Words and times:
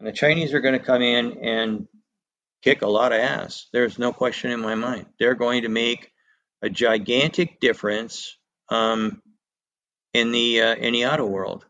And 0.00 0.08
the 0.08 0.12
Chinese 0.12 0.54
are 0.54 0.60
going 0.60 0.78
to 0.78 0.84
come 0.84 1.02
in 1.02 1.36
and 1.44 1.86
kick 2.62 2.80
a 2.80 2.86
lot 2.86 3.12
of 3.12 3.20
ass. 3.20 3.66
There's 3.70 3.98
no 3.98 4.14
question 4.14 4.50
in 4.50 4.58
my 4.58 4.74
mind. 4.74 5.04
They're 5.18 5.34
going 5.34 5.62
to 5.62 5.68
make 5.68 6.10
a 6.62 6.70
gigantic 6.70 7.60
difference 7.60 8.38
um, 8.70 9.20
in 10.14 10.32
the 10.32 10.62
uh, 10.62 10.74
in 10.76 10.94
the 10.94 11.04
auto 11.04 11.26
world. 11.26 11.66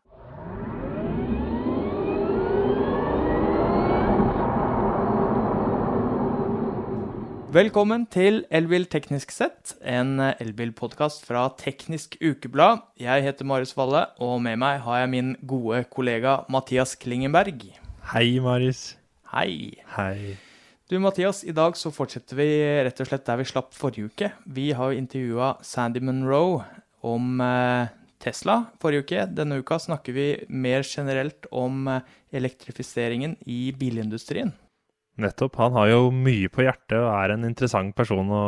Velkommen 7.51 8.05
til 8.07 8.45
Elbil 8.47 8.85
teknisk 8.87 9.31
sett, 9.35 9.75
en 9.83 10.21
elbilpodkast 10.23 11.27
fra 11.27 11.49
Teknisk 11.59 12.15
Ukeblad. 12.23 12.79
Jeg 12.95 13.27
heter 13.27 13.43
Marius 13.43 13.75
Valle, 13.75 14.05
og 14.23 14.39
med 14.39 14.55
meg 14.55 14.79
har 14.87 15.03
jeg 15.03 15.15
min 15.19 15.35
gode 15.43 15.83
kollega 15.91 16.45
Mathias 16.47 16.95
Klingenberg. 16.95 17.80
Hei, 18.09 18.39
Marius. 18.41 18.97
Hei. 19.31 19.77
Hei. 19.93 20.37
Du, 20.89 20.97
Mathias, 20.99 21.43
i 21.47 21.53
dag 21.55 21.77
så 21.79 21.91
fortsetter 21.93 22.35
vi 22.35 22.47
rett 22.83 22.99
og 22.99 23.07
slett 23.07 23.23
der 23.27 23.37
vi 23.39 23.45
slapp 23.47 23.69
forrige 23.77 24.09
uke. 24.09 24.29
Vi 24.51 24.71
har 24.75 24.91
jo 24.91 24.99
intervjua 24.99 25.51
Sandy 25.63 26.01
Monroe 26.03 26.65
om 27.07 27.39
eh, 27.45 27.93
Tesla 28.19 28.57
forrige 28.81 29.05
uke. 29.05 29.27
Denne 29.37 29.61
uka 29.61 29.77
snakker 29.79 30.17
vi 30.17 30.25
mer 30.49 30.83
generelt 30.83 31.47
om 31.55 31.87
eh, 31.87 32.01
elektrifiseringen 32.35 33.37
i 33.45 33.69
bilindustrien. 33.77 34.51
Nettopp. 35.21 35.61
Han 35.61 35.77
har 35.77 35.93
jo 35.93 36.11
mye 36.11 36.51
på 36.51 36.65
hjertet 36.65 36.97
og 36.97 37.13
er 37.13 37.37
en 37.37 37.47
interessant 37.47 37.95
person 37.95 38.27
å 38.33 38.43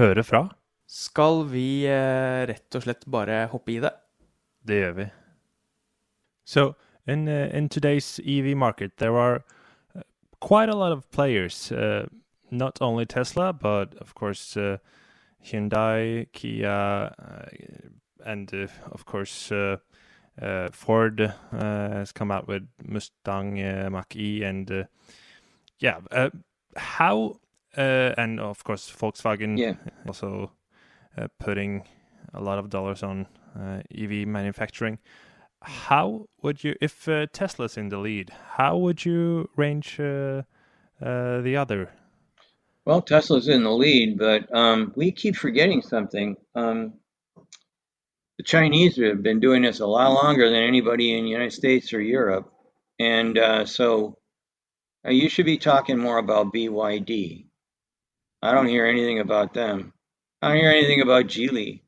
høre 0.00 0.26
fra. 0.26 0.46
Skal 0.88 1.44
vi 1.52 1.84
eh, 1.86 2.42
rett 2.48 2.74
og 2.74 2.88
slett 2.88 3.06
bare 3.06 3.44
hoppe 3.52 3.76
i 3.76 3.80
det? 3.84 3.94
Det 4.66 4.82
gjør 4.82 5.00
vi. 5.04 5.10
So, 6.48 6.70
in, 7.08 7.28
uh, 7.28 7.50
in 7.52 7.68
today's 7.68 8.20
EV 8.26 8.56
market, 8.56 8.92
there 8.98 9.16
are 9.16 9.44
uh, 9.96 10.02
quite 10.40 10.68
a 10.68 10.76
lot 10.76 10.92
of 10.92 11.10
players. 11.10 11.72
Uh, 11.72 12.06
not 12.50 12.78
only 12.80 13.04
Tesla, 13.06 13.52
but 13.52 13.94
of 13.98 14.14
course 14.14 14.56
uh, 14.56 14.78
Hyundai, 15.44 16.26
Kia, 16.32 16.68
uh, 16.70 17.44
and 18.24 18.52
uh, 18.54 18.66
of 18.90 19.04
course 19.04 19.52
Ford 20.72 21.34
has 21.50 22.12
come 22.12 22.30
out 22.30 22.48
with 22.48 22.68
Mustang 22.84 23.90
Mach-E 23.92 24.42
and 24.44 24.86
yeah, 25.78 25.98
uh, 26.10 26.30
how 26.76 27.40
uh, 27.76 28.14
and 28.16 28.40
of 28.40 28.64
course 28.64 28.90
Volkswagen 28.90 29.58
Yeah. 29.58 29.74
also 30.06 30.52
uh, 31.16 31.28
putting 31.38 31.84
a 32.34 32.40
lot 32.40 32.58
of 32.58 32.70
dollars 32.70 33.02
on 33.02 33.26
uh, 33.58 33.80
EV 33.94 34.26
manufacturing. 34.26 34.98
How 35.62 36.26
would 36.42 36.62
you, 36.62 36.76
if 36.80 37.08
uh, 37.08 37.26
Tesla's 37.32 37.76
in 37.76 37.88
the 37.88 37.98
lead, 37.98 38.30
how 38.56 38.76
would 38.76 39.04
you 39.04 39.50
range 39.56 39.98
uh, 39.98 40.42
uh, 41.02 41.40
the 41.40 41.56
other? 41.56 41.90
Well, 42.84 43.02
Tesla's 43.02 43.48
in 43.48 43.64
the 43.64 43.70
lead, 43.70 44.18
but 44.18 44.54
um, 44.54 44.92
we 44.96 45.12
keep 45.12 45.36
forgetting 45.36 45.82
something. 45.82 46.36
Um, 46.54 46.94
the 48.38 48.44
Chinese 48.44 48.96
have 48.96 49.22
been 49.22 49.40
doing 49.40 49.62
this 49.62 49.80
a 49.80 49.86
lot 49.86 50.12
longer 50.12 50.48
than 50.48 50.62
anybody 50.62 51.16
in 51.16 51.24
the 51.24 51.30
United 51.30 51.52
States 51.52 51.92
or 51.92 52.00
Europe, 52.00 52.50
and 52.98 53.36
uh, 53.36 53.66
so 53.66 54.16
uh, 55.06 55.10
you 55.10 55.28
should 55.28 55.44
be 55.44 55.58
talking 55.58 55.98
more 55.98 56.18
about 56.18 56.52
BYD. 56.52 57.46
I 58.40 58.52
don't 58.52 58.68
hear 58.68 58.86
anything 58.86 59.18
about 59.18 59.54
them. 59.54 59.92
I 60.40 60.48
don't 60.48 60.58
hear 60.58 60.70
anything 60.70 61.00
about 61.00 61.26
Geely. 61.26 61.82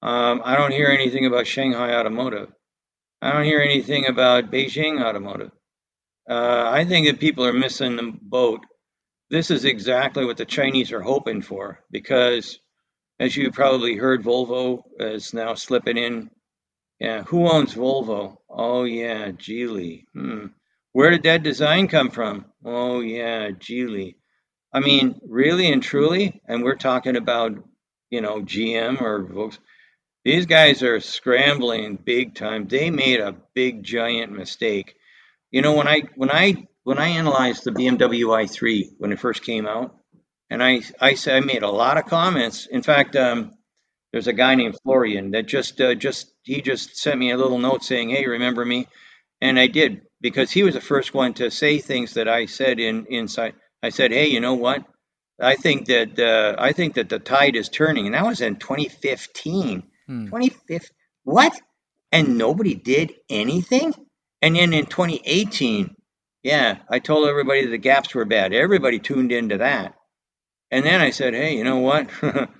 Um, 0.00 0.42
I 0.44 0.56
don't 0.56 0.72
hear 0.72 0.88
anything 0.88 1.26
about 1.26 1.46
Shanghai 1.46 1.94
Automotive. 1.94 2.50
I 3.22 3.30
don't 3.30 3.44
hear 3.44 3.60
anything 3.60 4.08
about 4.08 4.50
Beijing 4.50 5.00
Automotive. 5.00 5.52
Uh, 6.28 6.68
I 6.68 6.84
think 6.84 7.06
that 7.06 7.20
people 7.20 7.46
are 7.46 7.52
missing 7.52 7.94
the 7.94 8.12
boat. 8.20 8.66
This 9.30 9.52
is 9.52 9.64
exactly 9.64 10.24
what 10.24 10.36
the 10.36 10.44
Chinese 10.44 10.90
are 10.90 11.00
hoping 11.00 11.40
for 11.40 11.78
because, 11.92 12.58
as 13.20 13.36
you 13.36 13.52
probably 13.52 13.94
heard, 13.94 14.24
Volvo 14.24 14.82
is 14.98 15.32
now 15.32 15.54
slipping 15.54 15.98
in. 15.98 16.30
Yeah, 16.98 17.22
who 17.22 17.48
owns 17.48 17.74
Volvo? 17.74 18.38
Oh, 18.50 18.82
yeah, 18.82 19.30
Geely. 19.30 20.04
Hmm. 20.14 20.46
Where 20.90 21.10
did 21.10 21.22
that 21.22 21.44
design 21.44 21.86
come 21.86 22.10
from? 22.10 22.46
Oh, 22.64 23.00
yeah, 23.00 23.50
Geely. 23.50 24.16
I 24.72 24.80
mean, 24.80 25.20
really 25.28 25.72
and 25.72 25.82
truly, 25.82 26.42
and 26.48 26.64
we're 26.64 26.74
talking 26.74 27.16
about, 27.16 27.52
you 28.10 28.20
know, 28.20 28.42
GM 28.42 29.00
or 29.00 29.22
Volkswagen. 29.22 29.58
These 30.24 30.46
guys 30.46 30.82
are 30.84 31.00
scrambling 31.00 31.96
big 31.96 32.34
time. 32.36 32.68
They 32.68 32.90
made 32.90 33.20
a 33.20 33.36
big 33.54 33.82
giant 33.82 34.32
mistake. 34.32 34.94
You 35.50 35.62
know, 35.62 35.74
when 35.74 35.88
I 35.88 36.02
when 36.16 36.30
I 36.30 36.68
when 36.84 36.98
I 36.98 37.08
analyzed 37.08 37.64
the 37.64 37.72
BMW 37.72 38.26
i3 38.26 38.84
when 38.98 39.12
it 39.12 39.20
first 39.20 39.44
came 39.44 39.66
out, 39.66 39.96
and 40.50 40.62
I 40.62 40.82
I 41.00 41.14
said 41.14 41.36
I 41.36 41.46
made 41.46 41.64
a 41.64 41.70
lot 41.70 41.98
of 41.98 42.06
comments. 42.06 42.66
In 42.66 42.82
fact, 42.82 43.16
um, 43.16 43.52
there's 44.12 44.28
a 44.28 44.32
guy 44.32 44.54
named 44.54 44.76
Florian 44.84 45.32
that 45.32 45.46
just 45.46 45.80
uh, 45.80 45.94
just 45.96 46.32
he 46.44 46.62
just 46.62 46.96
sent 46.96 47.18
me 47.18 47.32
a 47.32 47.36
little 47.36 47.58
note 47.58 47.82
saying, 47.84 48.10
"Hey, 48.10 48.26
remember 48.26 48.64
me?" 48.64 48.88
And 49.40 49.58
I 49.58 49.66
did 49.66 50.02
because 50.20 50.52
he 50.52 50.62
was 50.62 50.74
the 50.74 50.80
first 50.80 51.14
one 51.14 51.34
to 51.34 51.50
say 51.50 51.78
things 51.78 52.14
that 52.14 52.28
I 52.28 52.46
said 52.46 52.78
in 52.78 53.06
inside. 53.06 53.54
I 53.82 53.88
said, 53.90 54.12
"Hey, 54.12 54.28
you 54.28 54.40
know 54.40 54.54
what? 54.54 54.84
I 55.40 55.56
think 55.56 55.86
that 55.88 56.18
uh, 56.20 56.54
I 56.58 56.72
think 56.72 56.94
that 56.94 57.08
the 57.08 57.18
tide 57.18 57.56
is 57.56 57.68
turning." 57.68 58.06
And 58.06 58.14
that 58.14 58.26
was 58.26 58.40
in 58.40 58.56
2015. 58.56 59.84
Hmm. 60.12 60.26
2015. 60.26 60.80
What? 61.24 61.58
And 62.12 62.36
nobody 62.38 62.74
did 62.74 63.14
anything? 63.30 63.94
And 64.42 64.56
then 64.56 64.72
in 64.74 64.86
2018, 64.86 65.94
yeah, 66.42 66.78
I 66.90 66.98
told 66.98 67.28
everybody 67.28 67.66
the 67.66 67.78
gaps 67.78 68.14
were 68.14 68.24
bad. 68.26 68.52
Everybody 68.52 68.98
tuned 68.98 69.32
into 69.32 69.58
that. 69.58 69.94
And 70.70 70.84
then 70.84 71.00
I 71.00 71.10
said, 71.10 71.34
hey, 71.34 71.56
you 71.56 71.64
know 71.64 71.78
what? 71.78 72.10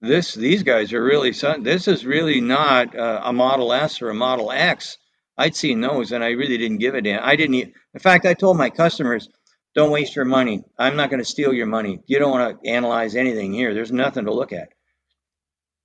this 0.00 0.34
these 0.34 0.62
guys 0.64 0.92
are 0.92 1.02
really 1.02 1.32
this 1.60 1.88
is 1.88 2.04
really 2.04 2.40
not 2.40 2.96
uh, 2.98 3.20
a 3.24 3.32
Model 3.32 3.72
S 3.72 4.02
or 4.02 4.10
a 4.10 4.14
Model 4.14 4.50
X. 4.50 4.98
I'd 5.38 5.56
seen 5.56 5.80
those, 5.80 6.12
and 6.12 6.22
I 6.22 6.30
really 6.30 6.58
didn't 6.58 6.78
give 6.78 6.94
a 6.94 7.00
damn. 7.02 7.22
I 7.24 7.36
didn't. 7.36 7.54
e- 7.54 7.74
In 7.94 8.00
fact, 8.00 8.26
I 8.26 8.34
told 8.34 8.56
my 8.58 8.70
customers, 8.70 9.28
don't 9.74 9.90
waste 9.90 10.14
your 10.16 10.24
money. 10.26 10.62
I'm 10.78 10.96
not 10.96 11.10
going 11.10 11.20
to 11.22 11.28
steal 11.30 11.52
your 11.54 11.66
money. 11.66 12.00
You 12.06 12.18
don't 12.18 12.30
want 12.32 12.62
to 12.62 12.70
analyze 12.70 13.16
anything 13.16 13.52
here. 13.52 13.72
There's 13.74 13.92
nothing 13.92 14.26
to 14.26 14.34
look 14.34 14.52
at. 14.52 14.68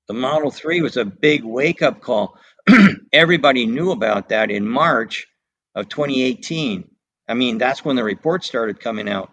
The 0.08 0.14
Model 0.14 0.52
3 0.52 0.82
was 0.82 0.96
a 0.96 1.04
big 1.04 1.44
wake 1.44 1.82
up 1.82 2.00
call. 2.00 2.38
Everybody 3.14 3.66
knew 3.66 3.92
about 3.92 4.30
that 4.30 4.50
in 4.50 4.68
March 4.68 5.28
of 5.76 5.90
2018. 5.90 6.90
I 7.28 7.34
mean, 7.34 7.58
that's 7.58 7.84
when 7.84 7.98
the 7.98 8.06
reports 8.06 8.48
started 8.48 8.80
coming 8.80 9.10
out. 9.10 9.32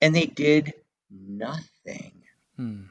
And 0.00 0.14
they 0.14 0.26
did 0.26 0.74
nothing. 1.10 2.22
Hmm. 2.56 2.82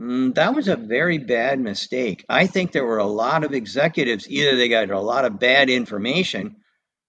Mm, 0.00 0.34
that 0.36 0.54
was 0.54 0.68
a 0.68 0.76
very 0.76 1.18
bad 1.18 1.60
mistake. 1.60 2.24
I 2.28 2.46
think 2.46 2.72
there 2.72 2.86
were 2.86 2.98
a 2.98 3.06
lot 3.06 3.44
of 3.44 3.52
executives, 3.52 4.30
either 4.30 4.56
they 4.56 4.68
got 4.68 4.90
a 4.90 5.00
lot 5.00 5.24
of 5.24 5.40
bad 5.40 5.68
information 5.68 6.56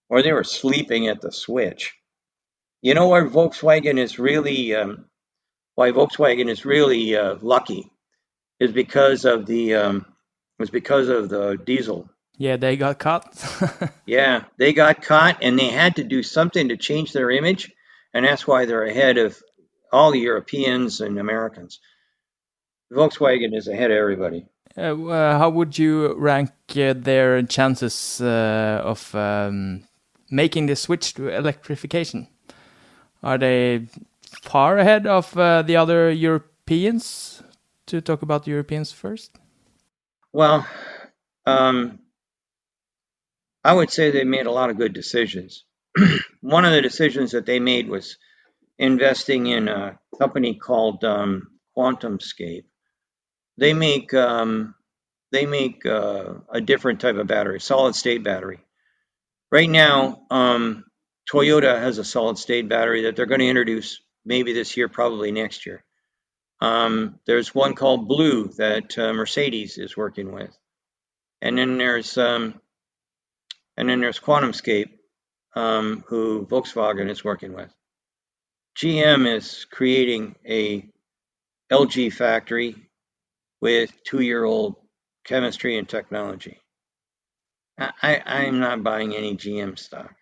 or 0.08 0.22
they 0.22 0.32
were 0.32 0.44
sleeping 0.44 1.06
at 1.06 1.20
the 1.20 1.32
switch. 1.32 1.94
You 2.82 2.94
know 2.94 3.08
where 3.08 3.28
Volkswagen 3.28 3.96
is 3.98 4.18
really, 4.18 4.74
um, 4.74 5.06
why 5.76 5.92
Volkswagen 5.92 6.48
is 6.48 6.66
really 6.66 7.16
uh, 7.16 7.36
lucky 7.40 7.90
is 8.60 8.72
because 8.72 9.24
of 9.24 9.46
the, 9.46 9.74
um, 9.74 10.06
was 10.58 10.70
because 10.70 11.08
of 11.08 11.28
the 11.28 11.56
diesel. 11.56 12.08
Yeah, 12.36 12.56
they 12.56 12.76
got 12.76 12.98
caught. 12.98 13.26
Yeah, 14.06 14.44
they 14.58 14.72
got 14.72 15.02
caught 15.02 15.38
and 15.42 15.58
they 15.58 15.68
had 15.68 15.96
to 15.96 16.04
do 16.04 16.22
something 16.22 16.68
to 16.68 16.76
change 16.76 17.12
their 17.12 17.30
image, 17.30 17.72
and 18.12 18.24
that's 18.24 18.46
why 18.46 18.64
they're 18.64 18.84
ahead 18.84 19.18
of 19.18 19.40
all 19.92 20.10
the 20.10 20.18
Europeans 20.18 21.00
and 21.00 21.18
Americans. 21.18 21.80
Volkswagen 22.92 23.54
is 23.54 23.68
ahead 23.68 23.90
of 23.90 23.96
everybody. 23.96 24.46
Uh, 24.76 24.94
uh, 25.08 25.38
how 25.38 25.50
would 25.50 25.78
you 25.78 26.14
rank 26.14 26.50
uh, 26.76 26.94
their 26.96 27.42
chances 27.42 28.20
uh, 28.20 28.82
of 28.84 29.14
um, 29.14 29.84
making 30.30 30.66
the 30.66 30.76
switch 30.76 31.14
to 31.14 31.28
electrification? 31.28 32.28
Are 33.22 33.38
they 33.38 33.86
far 34.42 34.78
ahead 34.78 35.06
of 35.06 35.36
uh, 35.36 35.62
the 35.62 35.76
other 35.76 36.10
Europeans? 36.10 37.42
To 37.90 38.00
talk 38.00 38.22
about 38.22 38.44
the 38.44 38.52
Europeans 38.52 38.92
first. 38.92 39.36
Well, 40.32 40.64
um, 41.44 41.98
I 43.64 43.72
would 43.72 43.90
say 43.90 44.12
they 44.12 44.22
made 44.22 44.46
a 44.46 44.52
lot 44.52 44.70
of 44.70 44.76
good 44.76 44.92
decisions. 44.92 45.64
One 46.40 46.64
of 46.64 46.70
the 46.70 46.82
decisions 46.82 47.32
that 47.32 47.46
they 47.46 47.58
made 47.58 47.88
was 47.88 48.16
investing 48.78 49.46
in 49.46 49.66
a 49.66 49.98
company 50.20 50.54
called 50.54 51.02
um, 51.02 51.48
QuantumScape. 51.76 52.62
They 53.58 53.74
make 53.74 54.14
um, 54.14 54.76
they 55.32 55.46
make 55.46 55.84
uh, 55.84 56.34
a 56.48 56.60
different 56.60 57.00
type 57.00 57.16
of 57.16 57.26
battery, 57.26 57.58
solid 57.58 57.96
state 57.96 58.22
battery. 58.22 58.60
Right 59.50 59.68
now, 59.68 60.26
um, 60.30 60.84
Toyota 61.28 61.80
has 61.80 61.98
a 61.98 62.04
solid 62.04 62.38
state 62.38 62.68
battery 62.68 63.02
that 63.02 63.16
they're 63.16 63.26
going 63.26 63.40
to 63.40 63.48
introduce 63.48 64.00
maybe 64.24 64.52
this 64.52 64.76
year, 64.76 64.88
probably 64.88 65.32
next 65.32 65.66
year. 65.66 65.82
Um, 66.60 67.20
there's 67.26 67.54
one 67.54 67.74
called 67.74 68.08
Blue 68.08 68.48
that 68.58 68.98
uh, 68.98 69.12
Mercedes 69.14 69.78
is 69.78 69.96
working 69.96 70.32
with, 70.32 70.56
and 71.42 71.58
then 71.58 71.78
there's 71.78 72.18
um, 72.18 72.60
and 73.76 73.88
then 73.88 74.00
there's 74.00 74.20
QuantumScape. 74.20 74.90
um, 75.54 76.04
who 76.08 76.46
Volkswagen 76.46 77.10
is 77.10 77.24
working 77.24 77.54
with. 77.54 77.72
GM 78.78 79.32
is 79.32 79.66
creating 79.70 80.36
a 80.48 80.86
LG 81.72 82.12
factory 82.12 82.76
with 83.60 83.92
two-year-old 84.04 84.76
chemistry 85.26 85.78
and 85.78 85.88
technology. 85.88 86.58
I, 88.02 88.22
I'm 88.26 88.60
not 88.60 88.82
buying 88.84 89.14
any 89.14 89.36
GM 89.36 89.78
stock. 89.78 90.14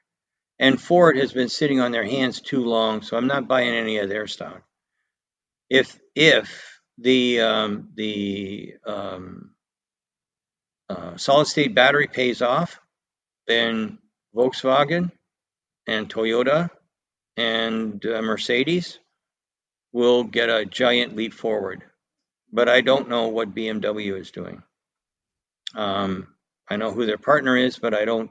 And 0.58 0.80
Ford 0.80 1.18
has 1.18 1.32
been 1.32 1.48
sitting 1.50 1.80
on 1.80 1.92
their 1.92 2.04
hands 2.04 2.40
too 2.40 2.64
long, 2.64 3.02
so 3.02 3.16
I'm 3.16 3.28
not 3.28 3.48
buying 3.48 3.74
any 3.74 3.98
of 3.98 4.08
their 4.10 4.26
stock. 4.28 4.62
If 5.70 5.98
if 6.14 6.80
the 6.98 7.40
um, 7.40 7.90
the 7.94 8.74
um, 8.86 9.50
uh, 10.88 11.16
solid 11.16 11.46
state 11.46 11.74
battery 11.74 12.08
pays 12.08 12.42
off, 12.42 12.80
then 13.46 13.98
Volkswagen 14.34 15.10
and 15.86 16.08
Toyota 16.08 16.70
and 17.36 18.04
uh, 18.04 18.22
Mercedes 18.22 18.98
will 19.92 20.24
get 20.24 20.50
a 20.50 20.64
giant 20.64 21.16
leap 21.16 21.32
forward. 21.34 21.84
But 22.52 22.68
I 22.68 22.80
don't 22.80 23.08
know 23.08 23.28
what 23.28 23.54
BMW 23.54 24.18
is 24.18 24.30
doing. 24.30 24.62
Um, 25.74 26.28
I 26.68 26.76
know 26.76 26.92
who 26.92 27.06
their 27.06 27.18
partner 27.18 27.56
is, 27.56 27.78
but 27.78 27.94
I 27.94 28.04
don't 28.04 28.30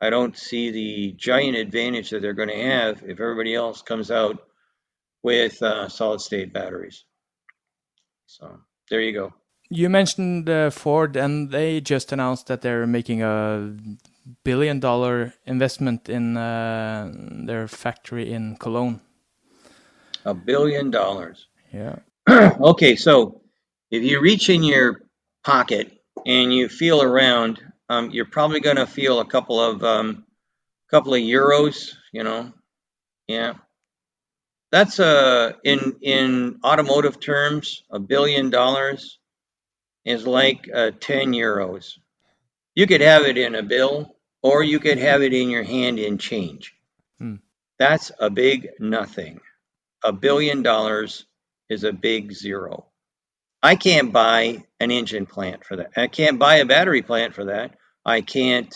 I 0.00 0.10
don't 0.10 0.36
see 0.36 0.70
the 0.70 1.12
giant 1.12 1.56
advantage 1.56 2.10
that 2.10 2.20
they're 2.20 2.34
going 2.34 2.48
to 2.48 2.62
have 2.62 3.02
if 3.02 3.20
everybody 3.20 3.54
else 3.54 3.82
comes 3.82 4.10
out 4.10 4.38
with 5.24 5.60
uh, 5.62 5.88
solid 5.88 6.20
state 6.20 6.52
batteries. 6.52 7.04
So 8.26 8.60
there 8.90 9.00
you 9.00 9.12
go. 9.12 9.32
You 9.70 9.88
mentioned 9.88 10.48
uh, 10.48 10.70
Ford, 10.70 11.16
and 11.16 11.50
they 11.50 11.80
just 11.80 12.12
announced 12.12 12.46
that 12.46 12.60
they're 12.60 12.86
making 12.86 13.22
a 13.22 13.74
billion 14.44 14.78
dollar 14.78 15.34
investment 15.46 16.08
in 16.08 16.36
uh, 16.36 17.10
their 17.46 17.66
factory 17.66 18.30
in 18.32 18.56
Cologne. 18.56 19.00
A 20.24 20.34
billion 20.34 20.90
dollars. 20.90 21.46
Yeah. 21.72 21.96
okay, 22.28 22.94
so 22.94 23.40
if 23.90 24.02
you 24.02 24.20
reach 24.20 24.50
in 24.50 24.62
your 24.62 25.02
pocket 25.42 25.90
and 26.26 26.52
you 26.52 26.68
feel 26.68 27.02
around, 27.02 27.60
um, 27.88 28.10
you're 28.10 28.24
probably 28.26 28.60
going 28.60 28.76
to 28.76 28.86
feel 28.86 29.20
a 29.20 29.26
couple 29.26 29.60
of 29.60 29.82
um, 29.82 30.24
couple 30.90 31.14
of 31.14 31.20
euros. 31.20 31.94
You 32.12 32.24
know, 32.24 32.52
yeah. 33.26 33.54
That's 34.74 34.98
uh 34.98 35.52
in 35.62 35.98
in 36.02 36.58
automotive 36.64 37.20
terms, 37.20 37.84
a 37.92 38.00
billion 38.00 38.50
dollars 38.50 39.20
is 40.04 40.26
like 40.26 40.68
uh, 40.74 40.90
10 40.98 41.30
euros. 41.30 41.92
You 42.74 42.88
could 42.88 43.00
have 43.00 43.22
it 43.22 43.38
in 43.38 43.54
a 43.54 43.62
bill 43.62 44.16
or 44.42 44.64
you 44.64 44.80
could 44.80 44.98
have 44.98 45.22
it 45.22 45.32
in 45.32 45.48
your 45.48 45.62
hand 45.62 46.00
in 46.00 46.18
change. 46.18 46.74
Hmm. 47.20 47.36
That's 47.78 48.10
a 48.18 48.30
big 48.30 48.70
nothing. 48.80 49.38
A 50.02 50.12
billion 50.12 50.62
dollars 50.64 51.24
is 51.68 51.84
a 51.84 51.92
big 51.92 52.32
zero. 52.32 52.86
I 53.62 53.76
can't 53.76 54.12
buy 54.12 54.64
an 54.80 54.90
engine 54.90 55.26
plant 55.26 55.64
for 55.64 55.76
that. 55.76 55.92
I 55.96 56.08
can't 56.08 56.40
buy 56.40 56.56
a 56.56 56.66
battery 56.66 57.02
plant 57.02 57.34
for 57.36 57.44
that. 57.44 57.76
I 58.04 58.22
can't. 58.22 58.74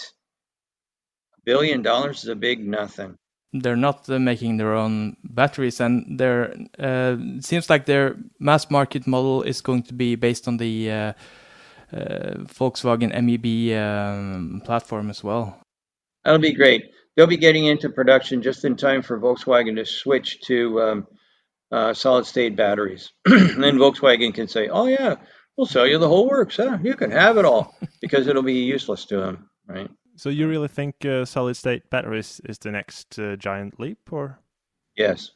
A 1.39 1.41
billion 1.45 1.83
dollars 1.83 2.23
is 2.23 2.29
a 2.29 2.37
big 2.37 2.65
nothing. 2.65 3.18
They're 3.53 3.77
not 3.77 4.09
uh, 4.11 4.19
making 4.19 4.59
their 4.59 4.75
own 4.75 5.17
batteries, 5.25 5.81
and 5.81 6.19
their 6.19 6.55
uh, 6.79 7.17
seems 7.41 7.71
like 7.71 7.87
their 7.87 8.17
mass 8.39 8.71
market 8.71 9.07
model 9.07 9.43
is 9.43 9.61
going 9.61 9.85
to 9.85 9.95
be 9.95 10.17
based 10.17 10.47
on 10.47 10.59
the 10.59 10.91
uh, 10.91 11.13
uh 11.93 12.35
Volkswagen 12.45 13.11
MEB 13.11 13.73
um, 13.79 14.61
platform 14.65 15.09
as 15.09 15.25
well. 15.25 15.63
That'll 16.25 16.41
be 16.41 16.53
great. 16.53 16.91
They'll 17.17 17.27
be 17.27 17.39
getting 17.39 17.65
into 17.65 17.89
production 17.89 18.43
just 18.43 18.65
in 18.65 18.77
time 18.77 19.03
for 19.03 19.19
Volkswagen 19.19 19.77
to 19.77 19.87
switch 19.87 20.41
to 20.43 20.83
um, 20.83 21.07
uh, 21.73 21.95
solid 21.95 22.27
state 22.27 22.57
batteries. 22.57 23.13
and 23.27 23.63
then 23.63 23.79
Volkswagen 23.79 24.33
can 24.33 24.49
say, 24.49 24.69
oh, 24.69 24.87
yeah, 24.87 25.17
we'll 25.57 25.67
sell 25.67 25.87
you 25.87 25.99
the 25.99 26.09
whole 26.09 26.29
works. 26.29 26.57
Huh? 26.59 26.79
You 26.83 26.95
can 26.95 27.11
have 27.11 27.37
it 27.39 27.45
all 27.45 27.75
because 28.01 28.27
it'll 28.27 28.43
be 28.43 28.61
useless 28.61 29.07
to 29.07 29.17
them, 29.17 29.51
right? 29.67 29.91
So 30.19 30.29
you 30.29 30.49
really 30.49 30.69
think 30.69 31.05
uh, 31.05 31.25
solid 31.25 31.55
state 31.55 31.89
batteries 31.91 32.41
is 32.45 32.59
the 32.59 32.71
next 32.71 33.19
uh, 33.19 33.37
giant 33.37 33.79
leap, 33.81 34.13
or? 34.13 34.41
Yes, 34.97 35.31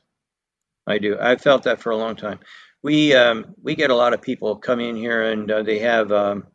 I 0.86 0.98
do. 0.98 1.16
I've 1.20 1.40
felt 1.40 1.62
that 1.62 1.80
for 1.80 1.90
a 1.90 1.96
long 1.96 2.16
time. 2.16 2.40
We 2.82 3.14
um, 3.14 3.54
we 3.62 3.74
get 3.74 3.90
a 3.90 3.94
lot 3.94 4.12
of 4.12 4.20
people 4.20 4.56
come 4.56 4.80
in 4.80 4.96
here 4.96 5.30
and 5.30 5.50
uh, 5.50 5.62
they 5.62 5.78
have 5.78 6.10
um, 6.10 6.48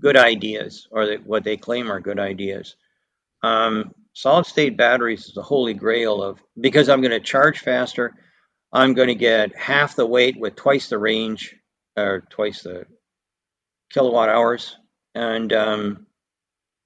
good 0.00 0.16
ideas, 0.16 0.86
or 0.90 1.16
what 1.24 1.44
they 1.44 1.56
claim 1.56 1.90
are 1.90 2.00
good 2.00 2.20
ideas. 2.20 2.76
Um, 3.42 3.92
solid 4.12 4.46
state 4.46 4.76
batteries 4.76 5.26
is 5.26 5.34
the 5.34 5.42
holy 5.42 5.74
grail 5.74 6.22
of 6.22 6.38
because 6.60 6.88
I'm 6.88 7.00
going 7.00 7.10
to 7.10 7.20
charge 7.20 7.58
faster 7.58 8.14
I'm 8.72 8.94
going 8.94 9.08
to 9.08 9.14
get 9.14 9.56
half 9.56 9.96
the 9.96 10.06
weight 10.06 10.38
with 10.38 10.54
twice 10.54 10.88
the 10.88 10.98
range 10.98 11.56
or 11.96 12.24
twice 12.30 12.62
the 12.62 12.86
kilowatt 13.92 14.28
hours. 14.28 14.76
And 15.14 15.52
um, 15.52 16.06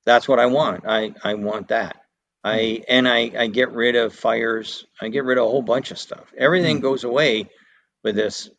that's 0.06 0.28
what 0.28 0.38
I 0.38 0.46
want. 0.46 0.84
I, 0.86 1.14
I 1.22 1.34
want 1.34 1.68
that. 1.68 1.96
I 2.42 2.58
mm-hmm. 2.58 2.82
and 2.88 3.08
I, 3.08 3.32
I 3.36 3.46
get 3.46 3.72
rid 3.72 3.96
of 3.96 4.14
fires. 4.14 4.84
I 5.00 5.08
get 5.08 5.24
rid 5.24 5.38
of 5.38 5.44
a 5.44 5.48
whole 5.48 5.62
bunch 5.62 5.90
of 5.90 5.98
stuff. 5.98 6.32
Everything 6.36 6.78
mm. 6.78 6.82
goes 6.82 7.04
away 7.04 7.48
with 8.02 8.14
this. 8.14 8.50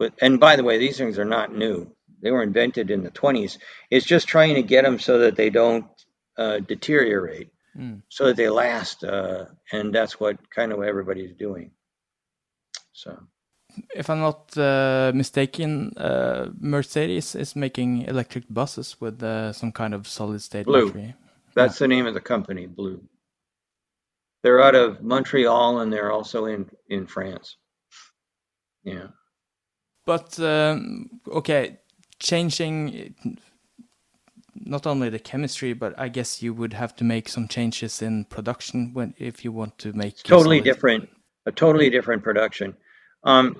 With, 0.00 0.14
and 0.20 0.40
by 0.40 0.56
the 0.56 0.64
way, 0.64 0.78
these 0.78 0.96
things 0.96 1.18
are 1.18 1.24
not 1.24 1.54
new. 1.54 1.94
They 2.22 2.30
were 2.30 2.42
invented 2.42 2.90
in 2.90 3.04
the 3.04 3.10
20s. 3.10 3.58
It's 3.90 4.06
just 4.06 4.26
trying 4.26 4.54
to 4.54 4.62
get 4.62 4.84
them 4.84 4.98
so 4.98 5.18
that 5.20 5.36
they 5.36 5.50
don't 5.50 5.86
uh, 6.38 6.58
deteriorate, 6.60 7.50
mm. 7.76 8.00
so 8.08 8.26
that 8.26 8.36
they 8.36 8.48
last. 8.48 9.04
Uh, 9.04 9.44
and 9.70 9.94
that's 9.94 10.18
what 10.18 10.38
kind 10.50 10.72
of 10.72 10.78
what 10.78 10.88
everybody's 10.88 11.34
doing. 11.34 11.70
So, 12.92 13.18
if 13.94 14.10
I'm 14.10 14.20
not 14.20 14.56
uh, 14.56 15.12
mistaken, 15.14 15.92
uh, 15.96 16.50
Mercedes 16.58 17.34
is 17.34 17.56
making 17.56 18.02
electric 18.02 18.44
buses 18.48 19.00
with 19.00 19.22
uh, 19.22 19.52
some 19.52 19.72
kind 19.72 19.94
of 19.94 20.06
solid 20.06 20.42
state 20.42 20.66
Blue. 20.66 20.86
battery. 20.86 21.14
That's 21.54 21.80
yeah. 21.80 21.84
the 21.84 21.88
name 21.88 22.06
of 22.06 22.14
the 22.14 22.20
company, 22.20 22.66
Blue. 22.66 23.02
They're 24.42 24.62
out 24.62 24.74
of 24.74 25.02
Montreal 25.02 25.80
and 25.80 25.92
they're 25.92 26.12
also 26.12 26.46
in 26.46 26.70
in 26.88 27.06
France. 27.06 27.56
Yeah. 28.82 29.08
But 30.04 30.38
um, 30.38 31.08
okay, 31.28 31.78
changing 32.18 33.14
not 34.54 34.86
only 34.86 35.08
the 35.08 35.18
chemistry, 35.18 35.72
but 35.72 35.98
I 35.98 36.08
guess 36.08 36.42
you 36.42 36.54
would 36.54 36.72
have 36.74 36.94
to 36.96 37.04
make 37.04 37.28
some 37.28 37.48
changes 37.48 38.02
in 38.02 38.24
production 38.24 38.92
when 38.92 39.14
if 39.18 39.44
you 39.44 39.52
want 39.52 39.78
to 39.78 39.92
make 39.92 40.22
totally 40.22 40.60
different, 40.60 41.08
a 41.46 41.52
totally 41.52 41.90
different 41.90 42.22
production. 42.22 42.76
Um, 43.24 43.56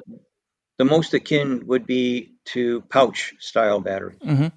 the 0.78 0.84
most 0.84 1.14
akin 1.14 1.66
would 1.66 1.86
be 1.86 2.32
to 2.46 2.82
pouch 2.82 3.34
style 3.38 3.80
battery. 3.80 4.16
Mm-hmm. 4.24 4.48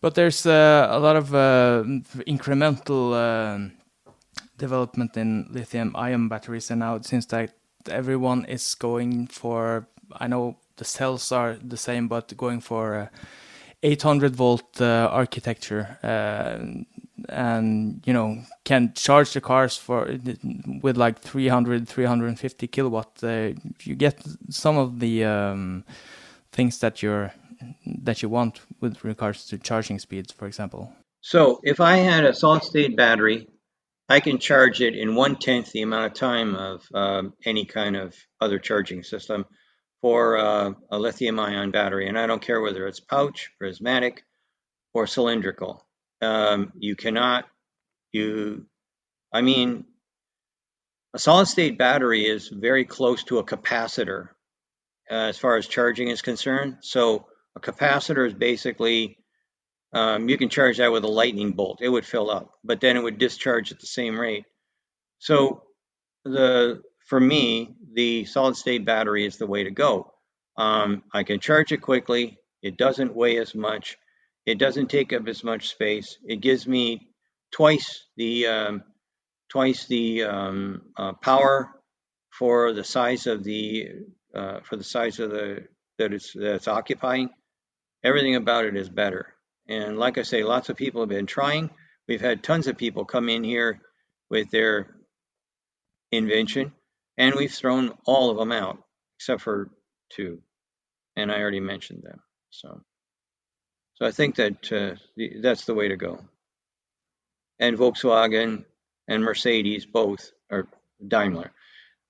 But 0.00 0.14
there's 0.14 0.46
uh, 0.46 0.88
a 0.90 0.98
lot 0.98 1.16
of 1.16 1.34
uh, 1.34 1.84
incremental 2.26 3.12
uh, 3.12 3.68
development 4.56 5.16
in 5.16 5.48
lithium 5.50 5.94
ion 5.94 6.28
batteries, 6.28 6.70
and 6.70 6.80
now 6.80 6.94
it 6.96 7.04
seems 7.04 7.26
that 7.26 7.54
everyone 7.88 8.46
is 8.46 8.74
going 8.74 9.26
for. 9.26 9.88
I 10.12 10.26
know 10.26 10.56
the 10.76 10.84
cells 10.84 11.30
are 11.32 11.56
the 11.62 11.76
same, 11.76 12.08
but 12.08 12.34
going 12.36 12.60
for 12.60 13.10
800 13.82 14.34
volt 14.34 14.80
uh, 14.80 15.08
architecture 15.12 15.98
uh, 16.02 16.64
and 17.28 18.02
you 18.06 18.12
know 18.12 18.42
can 18.64 18.92
charge 18.94 19.32
the 19.32 19.40
cars 19.40 19.76
for 19.76 20.18
with 20.82 20.96
like 20.96 21.18
300 21.18 21.88
350 21.88 22.66
kilowatt 22.68 23.22
uh, 23.22 23.50
you 23.82 23.94
get 23.94 24.22
some 24.48 24.76
of 24.76 25.00
the 25.00 25.24
um, 25.24 25.84
things 26.52 26.78
that 26.80 27.02
you're 27.02 27.32
that 27.84 28.22
you 28.22 28.28
want 28.28 28.60
with 28.80 29.04
regards 29.04 29.46
to 29.46 29.58
charging 29.58 29.98
speeds 29.98 30.32
for 30.32 30.46
example. 30.46 30.92
So 31.20 31.60
if 31.62 31.80
i 31.80 31.96
had 31.96 32.24
a 32.24 32.34
solid 32.34 32.62
state 32.62 32.96
battery 32.96 33.48
i 34.08 34.20
can 34.20 34.38
charge 34.38 34.80
it 34.80 34.94
in 34.94 35.14
one 35.14 35.36
tenth 35.36 35.72
the 35.72 35.82
amount 35.82 36.06
of 36.06 36.14
time 36.14 36.54
of 36.54 36.82
um, 36.94 37.34
any 37.44 37.64
kind 37.64 37.96
of 37.96 38.14
other 38.40 38.58
charging 38.58 39.02
system 39.02 39.44
for 40.00 40.38
uh, 40.38 40.72
a 40.90 40.98
lithium 40.98 41.38
ion 41.38 41.70
battery. 41.70 42.08
And 42.08 42.18
i 42.18 42.26
don't 42.26 42.42
care 42.42 42.60
whether 42.60 42.86
it's 42.86 43.00
pouch 43.00 43.50
prismatic 43.58 44.24
or 44.94 45.06
cylindrical 45.06 45.86
um, 46.20 46.72
you 46.78 46.96
cannot, 46.96 47.46
you, 48.12 48.66
I 49.32 49.40
mean, 49.40 49.84
a 51.14 51.18
solid 51.18 51.46
state 51.46 51.78
battery 51.78 52.26
is 52.26 52.48
very 52.48 52.84
close 52.84 53.24
to 53.24 53.38
a 53.38 53.44
capacitor 53.44 54.28
uh, 55.10 55.14
as 55.14 55.38
far 55.38 55.56
as 55.56 55.66
charging 55.66 56.08
is 56.08 56.22
concerned. 56.22 56.78
So 56.82 57.26
a 57.56 57.60
capacitor 57.60 58.26
is 58.26 58.34
basically, 58.34 59.18
um, 59.92 60.28
you 60.28 60.38
can 60.38 60.48
charge 60.48 60.78
that 60.78 60.92
with 60.92 61.04
a 61.04 61.08
lightning 61.08 61.52
bolt. 61.52 61.80
It 61.82 61.88
would 61.88 62.06
fill 62.06 62.30
up, 62.30 62.52
but 62.62 62.80
then 62.80 62.96
it 62.96 63.02
would 63.02 63.18
discharge 63.18 63.72
at 63.72 63.80
the 63.80 63.86
same 63.86 64.18
rate. 64.18 64.44
So 65.18 65.64
the 66.24 66.82
for 67.06 67.18
me, 67.18 67.74
the 67.92 68.24
solid 68.24 68.54
state 68.56 68.84
battery 68.84 69.26
is 69.26 69.36
the 69.36 69.46
way 69.46 69.64
to 69.64 69.70
go. 69.72 70.12
Um, 70.56 71.02
I 71.12 71.24
can 71.24 71.40
charge 71.40 71.72
it 71.72 71.78
quickly. 71.78 72.38
It 72.62 72.76
doesn't 72.76 73.16
weigh 73.16 73.38
as 73.38 73.52
much. 73.52 73.96
It 74.50 74.58
doesn't 74.58 74.88
take 74.88 75.12
up 75.12 75.28
as 75.28 75.44
much 75.44 75.68
space. 75.68 76.18
It 76.24 76.40
gives 76.40 76.66
me 76.66 77.08
twice 77.52 78.04
the 78.16 78.48
um, 78.48 78.82
twice 79.48 79.86
the 79.86 80.24
um, 80.24 80.82
uh, 80.96 81.12
power 81.12 81.70
for 82.36 82.72
the 82.72 82.82
size 82.82 83.28
of 83.28 83.44
the 83.44 83.90
uh, 84.34 84.58
for 84.64 84.74
the 84.74 84.82
size 84.82 85.20
of 85.20 85.30
the 85.30 85.68
that 85.98 86.12
it's 86.12 86.32
that's 86.34 86.66
occupying. 86.66 87.30
Everything 88.02 88.34
about 88.34 88.64
it 88.64 88.76
is 88.76 88.88
better. 88.88 89.32
And 89.68 89.96
like 89.98 90.18
I 90.18 90.22
say, 90.22 90.42
lots 90.42 90.68
of 90.68 90.76
people 90.76 91.00
have 91.02 91.08
been 91.08 91.26
trying. 91.26 91.70
We've 92.08 92.20
had 92.20 92.42
tons 92.42 92.66
of 92.66 92.76
people 92.76 93.04
come 93.04 93.28
in 93.28 93.44
here 93.44 93.80
with 94.30 94.50
their 94.50 94.96
invention, 96.10 96.72
and 97.16 97.36
we've 97.36 97.54
thrown 97.54 97.92
all 98.04 98.30
of 98.30 98.36
them 98.36 98.50
out 98.50 98.78
except 99.20 99.42
for 99.42 99.70
two, 100.10 100.42
and 101.14 101.30
I 101.30 101.38
already 101.38 101.60
mentioned 101.60 102.02
them. 102.02 102.18
So, 102.50 102.80
so 104.00 104.06
I 104.06 104.10
think 104.12 104.36
that 104.36 104.72
uh, 104.72 104.94
the, 105.16 105.40
that's 105.42 105.66
the 105.66 105.74
way 105.74 105.88
to 105.88 105.96
go. 105.96 106.18
And 107.58 107.76
Volkswagen 107.76 108.64
and 109.08 109.22
Mercedes 109.22 109.84
both, 109.84 110.32
are 110.50 110.66
Daimler, 111.06 111.52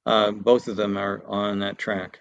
uh, 0.06 0.30
both 0.30 0.68
of 0.68 0.76
them 0.76 0.96
are 0.96 1.22
on 1.26 1.58
that 1.60 1.78
track. 1.78 2.20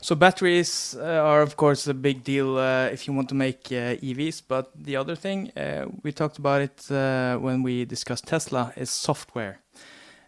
So 0.00 0.16
batteries 0.16 0.96
uh, 0.98 1.04
are 1.04 1.42
of 1.42 1.56
course 1.56 1.86
a 1.86 1.94
big 1.94 2.24
deal 2.24 2.56
uh, 2.56 2.86
if 2.86 3.06
you 3.06 3.12
want 3.12 3.28
to 3.28 3.34
make 3.34 3.66
uh, 3.66 4.00
EVs, 4.02 4.42
but 4.48 4.72
the 4.74 4.96
other 4.96 5.14
thing 5.14 5.52
uh, 5.56 5.86
we 6.02 6.10
talked 6.10 6.38
about 6.38 6.62
it 6.62 6.90
uh, 6.90 7.36
when 7.36 7.62
we 7.62 7.84
discussed 7.84 8.26
Tesla 8.26 8.72
is 8.76 8.90
software, 8.90 9.60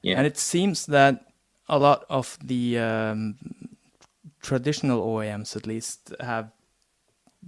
Yeah. 0.03 0.19
and 0.19 0.27
it 0.27 0.39
seems 0.39 0.87
that 0.87 1.25
a 1.69 1.79
lot 1.79 2.05
of 2.09 2.39
the 2.45 2.79
um, 2.79 3.37
traditional 4.43 5.03
OEMs, 5.03 5.57
at 5.57 5.67
least, 5.67 6.15
have 6.21 6.53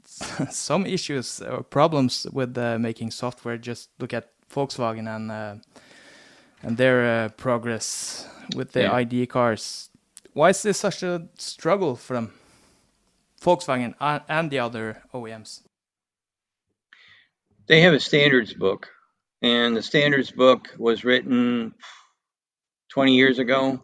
some 0.50 0.86
issues 0.86 1.40
or 1.42 1.62
problems 1.62 2.26
with 2.32 2.56
uh, 2.58 2.78
making 2.78 3.10
software. 3.10 3.58
Just 3.58 3.90
look 3.98 4.12
at 4.14 4.30
Volkswagen 4.50 5.08
and 5.08 5.62
and 6.62 6.76
their 6.76 7.28
progress 7.30 8.26
with 8.56 8.72
the 8.72 8.82
Yeah. 8.82 8.92
ID 8.92 9.26
cars 9.26 9.90
why 10.36 10.50
is 10.50 10.62
this 10.62 10.76
such 10.78 11.02
a 11.02 11.28
struggle 11.38 11.96
for 11.96 12.12
them, 12.12 12.34
Volkswagen 13.40 13.94
and, 13.98 14.22
and 14.28 14.50
the 14.50 14.58
other 14.58 15.02
OEMs? 15.14 15.62
They 17.68 17.80
have 17.80 17.94
a 17.94 18.00
standards 18.00 18.52
book, 18.52 18.90
and 19.40 19.74
the 19.74 19.82
standards 19.82 20.30
book 20.30 20.74
was 20.78 21.04
written 21.04 21.72
20 22.90 23.14
years 23.14 23.38
ago, 23.38 23.82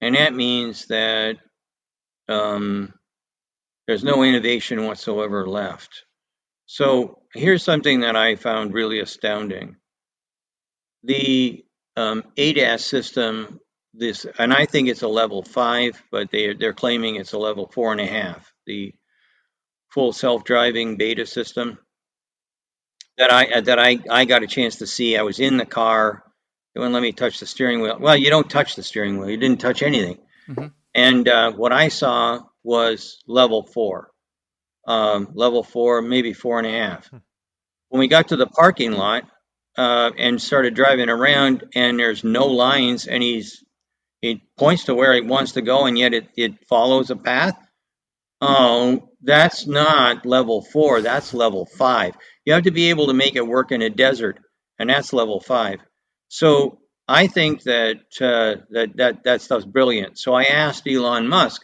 and 0.00 0.14
that 0.14 0.34
means 0.34 0.86
that 0.86 1.38
um, 2.28 2.94
there's 3.86 4.04
no 4.04 4.22
innovation 4.22 4.84
whatsoever 4.84 5.46
left. 5.46 6.04
So 6.66 7.22
here's 7.32 7.62
something 7.62 8.00
that 8.00 8.16
I 8.16 8.36
found 8.36 8.74
really 8.74 9.00
astounding. 9.00 9.76
The 11.04 11.64
um, 11.96 12.24
ADAS 12.36 12.80
system, 12.80 13.60
this, 13.94 14.26
and 14.38 14.52
I 14.52 14.66
think 14.66 14.88
it's 14.88 15.02
a 15.02 15.08
level 15.08 15.42
five, 15.42 16.02
but 16.10 16.30
they 16.30 16.54
they're 16.54 16.72
claiming 16.74 17.16
it's 17.16 17.32
a 17.32 17.38
level 17.38 17.70
four 17.72 17.92
and 17.92 18.00
a 18.00 18.06
half. 18.06 18.52
The 18.66 18.92
full 19.90 20.12
self-driving 20.12 20.96
beta 20.96 21.24
system 21.26 21.78
that 23.18 23.32
I 23.32 23.60
that 23.60 23.78
I 23.78 23.98
I 24.10 24.24
got 24.24 24.42
a 24.42 24.46
chance 24.46 24.76
to 24.76 24.86
see. 24.86 25.16
I 25.16 25.22
was 25.22 25.40
in 25.40 25.56
the 25.56 25.66
car. 25.66 26.22
They 26.74 26.80
wouldn't 26.80 26.94
let 26.94 27.02
me 27.02 27.12
touch 27.12 27.40
the 27.40 27.46
steering 27.46 27.80
wheel. 27.80 27.96
Well, 27.98 28.16
you 28.16 28.28
don't 28.28 28.50
touch 28.50 28.76
the 28.76 28.82
steering 28.82 29.18
wheel. 29.18 29.30
You 29.30 29.38
didn't 29.38 29.60
touch 29.60 29.82
anything. 29.82 30.18
Mhm. 30.48 30.72
And 30.94 31.28
uh, 31.28 31.52
what 31.52 31.72
I 31.72 31.88
saw 31.88 32.42
was 32.66 33.22
level 33.28 33.62
four, 33.62 34.10
um, 34.86 35.30
level 35.34 35.62
four, 35.62 36.02
maybe 36.02 36.32
four 36.32 36.58
and 36.58 36.66
a 36.66 36.70
half. 36.70 37.08
When 37.88 38.00
we 38.00 38.08
got 38.08 38.28
to 38.28 38.36
the 38.36 38.48
parking 38.48 38.92
lot 38.92 39.24
uh, 39.78 40.10
and 40.18 40.42
started 40.42 40.74
driving 40.74 41.08
around, 41.08 41.64
and 41.74 41.98
there's 41.98 42.24
no 42.24 42.46
lines, 42.46 43.06
and 43.06 43.22
he's 43.22 43.64
he 44.20 44.42
points 44.58 44.84
to 44.86 44.94
where 44.94 45.14
he 45.14 45.20
wants 45.20 45.52
to 45.52 45.62
go, 45.62 45.86
and 45.86 45.96
yet 45.96 46.12
it 46.12 46.28
it 46.36 46.66
follows 46.68 47.10
a 47.10 47.16
path. 47.16 47.56
Oh, 48.40 49.08
that's 49.22 49.66
not 49.66 50.26
level 50.26 50.62
four. 50.62 51.00
That's 51.00 51.32
level 51.32 51.66
five. 51.66 52.14
You 52.44 52.54
have 52.54 52.64
to 52.64 52.72
be 52.72 52.90
able 52.90 53.06
to 53.06 53.14
make 53.14 53.36
it 53.36 53.46
work 53.46 53.70
in 53.70 53.82
a 53.82 53.90
desert, 53.90 54.40
and 54.78 54.90
that's 54.90 55.12
level 55.12 55.40
five. 55.40 55.78
So 56.28 56.80
I 57.06 57.28
think 57.28 57.62
that 57.62 58.00
uh, 58.20 58.62
that 58.70 58.96
that 58.96 59.24
that 59.24 59.42
stuff's 59.42 59.64
brilliant. 59.64 60.18
So 60.18 60.34
I 60.34 60.44
asked 60.44 60.88
Elon 60.88 61.28
Musk, 61.28 61.62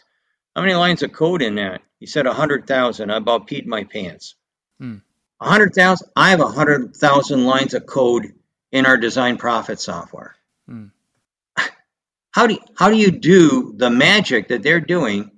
how 0.55 0.61
many 0.61 0.75
lines 0.75 1.03
of 1.03 1.11
code 1.11 1.41
in 1.41 1.55
that? 1.55 1.81
He 1.99 2.05
said 2.05 2.25
a 2.25 2.33
hundred 2.33 2.67
thousand. 2.67 3.11
I 3.11 3.17
about 3.17 3.47
peed 3.47 3.65
my 3.65 3.83
pants. 3.85 4.35
Hmm. 4.79 4.97
A 5.39 5.49
hundred 5.49 5.73
thousand. 5.73 6.09
I 6.15 6.29
have 6.29 6.41
a 6.41 6.47
hundred 6.47 6.95
thousand 6.95 7.45
lines 7.45 7.73
of 7.73 7.85
code 7.85 8.33
in 8.71 8.85
our 8.85 8.97
design 8.97 9.37
profit 9.37 9.79
software. 9.79 10.35
Hmm. 10.67 10.87
How 12.31 12.47
do 12.47 12.55
you, 12.55 12.59
how 12.75 12.89
do 12.89 12.97
you 12.97 13.11
do 13.11 13.73
the 13.77 13.91
magic 13.91 14.47
that 14.47 14.63
they're 14.63 14.81
doing 14.81 15.29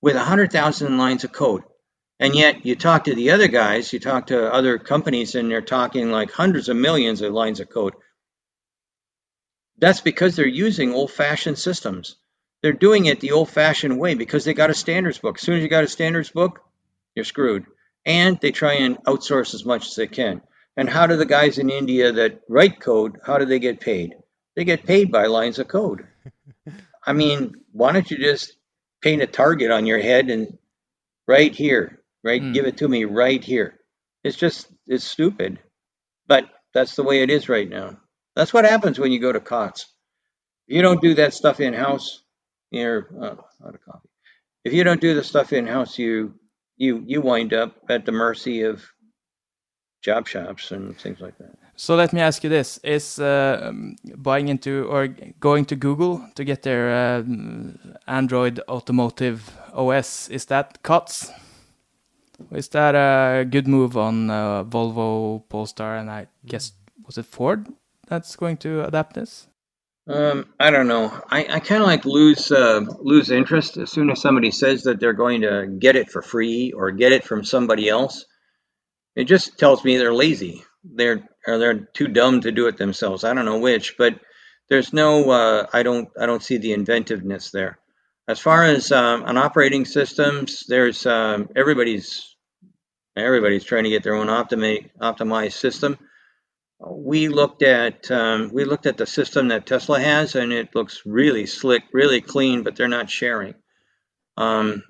with 0.00 0.14
a 0.14 0.20
hundred 0.20 0.52
thousand 0.52 0.96
lines 0.96 1.24
of 1.24 1.32
code? 1.32 1.64
And 2.20 2.34
yet 2.34 2.64
you 2.64 2.76
talk 2.76 3.04
to 3.04 3.14
the 3.14 3.32
other 3.32 3.48
guys, 3.48 3.92
you 3.92 3.98
talk 3.98 4.28
to 4.28 4.52
other 4.52 4.78
companies, 4.78 5.34
and 5.34 5.50
they're 5.50 5.60
talking 5.60 6.10
like 6.10 6.30
hundreds 6.30 6.68
of 6.68 6.76
millions 6.76 7.20
of 7.20 7.32
lines 7.32 7.58
of 7.58 7.68
code. 7.68 7.94
That's 9.78 10.00
because 10.00 10.36
they're 10.36 10.46
using 10.46 10.94
old-fashioned 10.94 11.58
systems. 11.58 12.16
They're 12.66 12.72
doing 12.72 13.06
it 13.06 13.20
the 13.20 13.30
old-fashioned 13.30 13.96
way 13.96 14.14
because 14.14 14.44
they 14.44 14.52
got 14.52 14.70
a 14.70 14.74
standards 14.74 15.18
book. 15.18 15.38
As 15.38 15.42
soon 15.42 15.58
as 15.58 15.62
you 15.62 15.68
got 15.68 15.84
a 15.84 15.86
standards 15.86 16.30
book, 16.30 16.64
you're 17.14 17.24
screwed. 17.24 17.64
And 18.04 18.40
they 18.40 18.50
try 18.50 18.72
and 18.72 18.98
outsource 19.04 19.54
as 19.54 19.64
much 19.64 19.86
as 19.86 19.94
they 19.94 20.08
can. 20.08 20.42
And 20.76 20.90
how 20.90 21.06
do 21.06 21.16
the 21.16 21.26
guys 21.26 21.58
in 21.58 21.70
India 21.70 22.10
that 22.10 22.40
write 22.48 22.80
code, 22.80 23.20
how 23.24 23.38
do 23.38 23.44
they 23.44 23.60
get 23.60 23.78
paid? 23.78 24.16
They 24.56 24.64
get 24.64 24.84
paid 24.84 25.12
by 25.12 25.26
lines 25.26 25.60
of 25.60 25.68
code. 25.68 26.08
I 27.06 27.12
mean, 27.12 27.54
why 27.70 27.92
don't 27.92 28.10
you 28.10 28.16
just 28.16 28.56
paint 29.00 29.22
a 29.22 29.28
target 29.28 29.70
on 29.70 29.86
your 29.86 30.00
head 30.00 30.28
and 30.28 30.58
right 31.28 31.54
here, 31.54 32.02
right? 32.24 32.42
Mm. 32.42 32.52
Give 32.52 32.66
it 32.66 32.78
to 32.78 32.88
me 32.88 33.04
right 33.04 33.44
here. 33.44 33.78
It's 34.24 34.36
just, 34.36 34.66
it's 34.88 35.04
stupid. 35.04 35.60
But 36.26 36.46
that's 36.74 36.96
the 36.96 37.04
way 37.04 37.22
it 37.22 37.30
is 37.30 37.48
right 37.48 37.70
now. 37.70 38.00
That's 38.34 38.52
what 38.52 38.64
happens 38.64 38.98
when 38.98 39.12
you 39.12 39.20
go 39.20 39.30
to 39.30 39.38
COTS. 39.38 39.86
If 40.66 40.74
you 40.74 40.82
don't 40.82 41.00
do 41.00 41.14
that 41.14 41.32
stuff 41.32 41.60
in 41.60 41.72
house, 41.72 42.22
you're 42.70 43.08
uh, 43.20 43.36
out 43.66 43.74
of 43.74 43.84
coffee. 43.84 44.08
If 44.64 44.72
you 44.72 44.84
don't 44.84 45.00
do 45.00 45.14
the 45.14 45.22
stuff 45.22 45.52
in 45.52 45.66
house, 45.66 45.98
you 45.98 46.34
you 46.76 47.02
you 47.06 47.20
wind 47.20 47.52
up 47.52 47.76
at 47.88 48.04
the 48.04 48.12
mercy 48.12 48.62
of 48.62 48.84
job 50.02 50.26
shops 50.28 50.72
and 50.72 50.98
things 50.98 51.20
like 51.20 51.36
that. 51.38 51.56
So 51.76 51.94
let 51.94 52.12
me 52.12 52.20
ask 52.20 52.42
you 52.42 52.50
this: 52.50 52.78
Is 52.82 53.18
uh, 53.18 53.60
um, 53.68 53.96
buying 54.16 54.48
into 54.48 54.84
or 54.84 55.08
going 55.40 55.66
to 55.66 55.76
Google 55.76 56.26
to 56.34 56.44
get 56.44 56.62
their 56.62 57.18
um, 57.18 57.78
Android 58.06 58.60
Automotive 58.68 59.56
OS 59.74 60.28
is 60.28 60.46
that 60.46 60.82
COTS? 60.82 61.32
Is 62.50 62.68
that 62.68 62.94
a 62.94 63.44
good 63.44 63.66
move 63.66 63.96
on 63.96 64.30
uh, 64.30 64.64
Volvo, 64.64 65.42
Polestar, 65.48 65.96
and 65.96 66.10
I 66.10 66.26
guess 66.44 66.72
was 67.04 67.18
it 67.18 67.26
Ford 67.26 67.66
that's 68.08 68.36
going 68.36 68.56
to 68.58 68.84
adapt 68.84 69.14
this? 69.14 69.48
Um, 70.08 70.46
I 70.60 70.70
don't 70.70 70.86
know. 70.88 71.08
I, 71.30 71.46
I 71.50 71.60
kind 71.60 71.82
of 71.82 71.88
like 71.88 72.04
lose 72.04 72.52
uh, 72.52 72.82
lose 73.00 73.30
interest 73.30 73.76
as 73.78 73.90
soon 73.90 74.10
as 74.10 74.20
somebody 74.20 74.50
says 74.50 74.84
that 74.84 75.00
they're 75.00 75.14
going 75.14 75.40
to 75.42 75.66
get 75.78 75.96
it 75.96 76.10
for 76.10 76.22
free 76.22 76.72
or 76.72 76.92
get 76.92 77.12
it 77.12 77.24
from 77.24 77.44
somebody 77.44 77.88
else. 77.88 78.24
It 79.16 79.24
just 79.24 79.58
tells 79.58 79.84
me 79.84 79.96
they're 79.96 80.14
lazy. 80.14 80.64
They're 80.84 81.28
or 81.46 81.58
they're 81.58 81.88
too 81.94 82.08
dumb 82.08 82.42
to 82.42 82.52
do 82.52 82.68
it 82.68 82.76
themselves. 82.76 83.24
I 83.24 83.34
don't 83.34 83.46
know 83.46 83.58
which, 83.58 83.96
but 83.98 84.20
there's 84.68 84.92
no. 84.92 85.30
Uh, 85.30 85.66
I 85.72 85.82
don't. 85.82 86.08
I 86.20 86.26
don't 86.26 86.42
see 86.42 86.58
the 86.58 86.72
inventiveness 86.72 87.50
there. 87.50 87.78
As 88.28 88.38
far 88.38 88.64
as 88.64 88.92
um, 88.92 89.24
on 89.24 89.36
operating 89.36 89.84
systems, 89.84 90.64
there's 90.68 91.06
um, 91.06 91.48
everybody's 91.56 92.36
everybody's 93.16 93.64
trying 93.64 93.84
to 93.84 93.90
get 93.90 94.04
their 94.04 94.14
own 94.14 94.28
optimi- 94.28 94.90
optimized 95.00 95.54
system 95.54 95.98
we 96.80 97.28
looked 97.28 97.62
at 97.62 98.10
um, 98.10 98.50
we 98.52 98.64
looked 98.64 98.86
at 98.86 98.96
the 98.98 99.06
system 99.06 99.48
that 99.48 99.66
Tesla 99.66 100.00
has, 100.00 100.34
and 100.36 100.52
it 100.52 100.74
looks 100.74 101.02
really 101.06 101.46
slick, 101.46 101.84
really 101.92 102.20
clean, 102.20 102.62
but 102.62 102.76
they're 102.76 102.88
not 102.88 103.10
sharing. 103.10 103.54
Um, 104.36 104.84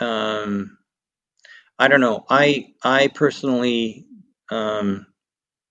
um, 0.00 0.78
I 1.78 1.88
don't 1.88 2.00
know. 2.02 2.24
I 2.30 2.68
I 2.84 3.08
personally, 3.08 4.06
um, 4.50 5.06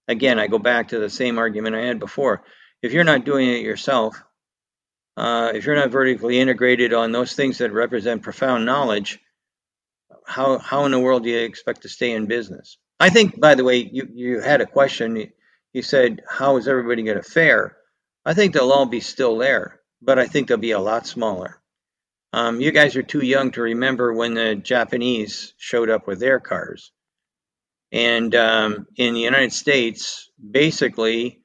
again, 0.07 0.39
I 0.39 0.47
go 0.47 0.59
back 0.59 0.89
to 0.89 0.99
the 0.99 1.09
same 1.09 1.39
argument 1.39 1.75
I 1.75 1.85
had 1.85 1.99
before. 1.99 2.43
If 2.83 2.93
you're 2.93 3.03
not 3.05 3.25
doing 3.25 3.49
it 3.49 3.61
yourself, 3.63 4.21
uh, 5.17 5.51
if 5.55 5.65
you're 5.65 5.75
not 5.75 5.91
vertically 5.91 6.39
integrated 6.39 6.93
on 6.93 7.11
those 7.11 7.33
things 7.33 7.59
that 7.59 7.73
represent 7.73 8.23
profound 8.23 8.65
knowledge, 8.65 9.19
how 10.27 10.59
how 10.59 10.85
in 10.85 10.91
the 10.91 10.99
world 10.99 11.23
do 11.23 11.29
you 11.29 11.39
expect 11.41 11.83
to 11.83 11.89
stay 11.89 12.11
in 12.11 12.27
business? 12.27 12.77
I 12.99 13.09
think, 13.09 13.39
by 13.39 13.55
the 13.55 13.63
way, 13.65 13.77
you, 13.91 14.09
you 14.13 14.41
had 14.41 14.61
a 14.61 14.65
question. 14.67 15.31
You 15.75 15.81
said, 15.81 16.21
how 16.25 16.55
is 16.55 16.69
everybody 16.69 17.03
going 17.03 17.17
to 17.17 17.29
fare? 17.29 17.75
I 18.23 18.33
think 18.33 18.53
they'll 18.53 18.71
all 18.71 18.85
be 18.85 19.01
still 19.01 19.37
there, 19.37 19.81
but 20.01 20.17
I 20.17 20.25
think 20.25 20.47
they'll 20.47 20.55
be 20.55 20.71
a 20.71 20.79
lot 20.79 21.05
smaller. 21.05 21.59
Um, 22.31 22.61
you 22.61 22.71
guys 22.71 22.95
are 22.95 23.03
too 23.03 23.25
young 23.25 23.51
to 23.51 23.61
remember 23.61 24.13
when 24.13 24.35
the 24.35 24.55
Japanese 24.55 25.53
showed 25.57 25.89
up 25.89 26.07
with 26.07 26.21
their 26.21 26.39
cars. 26.39 26.93
And 27.91 28.33
um, 28.35 28.87
in 28.95 29.15
the 29.15 29.19
United 29.19 29.51
States, 29.51 30.31
basically, 30.49 31.41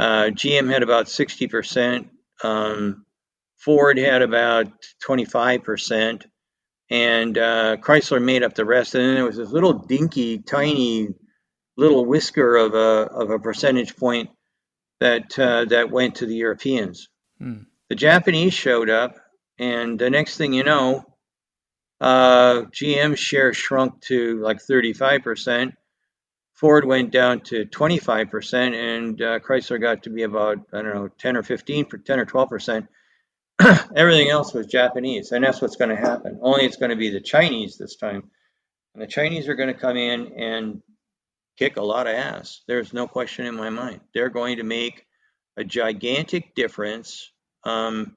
uh, 0.00 0.30
GM 0.32 0.68
had 0.68 0.82
about 0.82 1.06
60%, 1.06 2.08
um, 2.42 3.06
Ford 3.56 3.98
had 3.98 4.22
about 4.22 4.66
25%, 5.06 6.24
and 6.90 7.38
uh, 7.38 7.76
Chrysler 7.76 8.20
made 8.20 8.42
up 8.42 8.56
the 8.56 8.64
rest. 8.64 8.96
And 8.96 9.04
then 9.04 9.14
there 9.14 9.24
was 9.26 9.36
this 9.36 9.52
little 9.52 9.74
dinky, 9.74 10.38
tiny 10.38 11.10
little 11.80 12.04
whisker 12.04 12.56
of 12.56 12.74
a, 12.74 13.10
of 13.10 13.30
a 13.30 13.38
percentage 13.38 13.96
point 13.96 14.30
that, 15.00 15.36
uh, 15.38 15.64
that 15.64 15.90
went 15.90 16.16
to 16.16 16.26
the 16.26 16.34
Europeans. 16.34 17.08
Hmm. 17.38 17.62
The 17.88 17.96
Japanese 17.96 18.52
showed 18.52 18.90
up, 18.90 19.16
and 19.58 19.98
the 19.98 20.10
next 20.10 20.36
thing 20.36 20.52
you 20.52 20.62
know, 20.62 21.04
uh, 22.00 22.62
GM 22.70 23.16
share 23.16 23.52
shrunk 23.52 24.00
to 24.02 24.40
like 24.40 24.58
35%. 24.58 25.72
Ford 26.54 26.84
went 26.84 27.10
down 27.10 27.40
to 27.40 27.64
25%, 27.64 28.74
and 28.74 29.22
uh, 29.22 29.38
Chrysler 29.40 29.80
got 29.80 30.02
to 30.02 30.10
be 30.10 30.24
about, 30.24 30.58
I 30.72 30.82
don't 30.82 30.94
know, 30.94 31.08
10 31.08 31.36
or 31.38 31.42
15, 31.42 31.86
10 32.04 32.20
or 32.20 32.26
12%. 32.26 32.88
Everything 33.96 34.28
else 34.28 34.52
was 34.52 34.66
Japanese, 34.66 35.32
and 35.32 35.42
that's 35.42 35.62
what's 35.62 35.76
going 35.76 35.90
to 35.90 35.96
happen. 35.96 36.38
Only 36.42 36.66
it's 36.66 36.76
going 36.76 36.90
to 36.90 36.96
be 36.96 37.10
the 37.10 37.20
Chinese 37.20 37.78
this 37.78 37.96
time. 37.96 38.30
And 38.94 39.02
the 39.02 39.06
Chinese 39.06 39.48
are 39.48 39.54
going 39.54 39.72
to 39.72 39.80
come 39.80 39.96
in 39.96 40.32
and 40.34 40.82
kick 41.58 41.76
a 41.76 41.82
lot 41.82 42.06
of 42.06 42.14
ass. 42.14 42.62
There's 42.66 42.92
no 42.92 43.06
question 43.06 43.46
in 43.46 43.56
my 43.56 43.70
mind. 43.70 44.00
They're 44.14 44.30
going 44.30 44.56
to 44.56 44.62
make 44.62 45.06
a 45.56 45.64
gigantic 45.64 46.54
difference 46.54 47.30
um, 47.64 48.16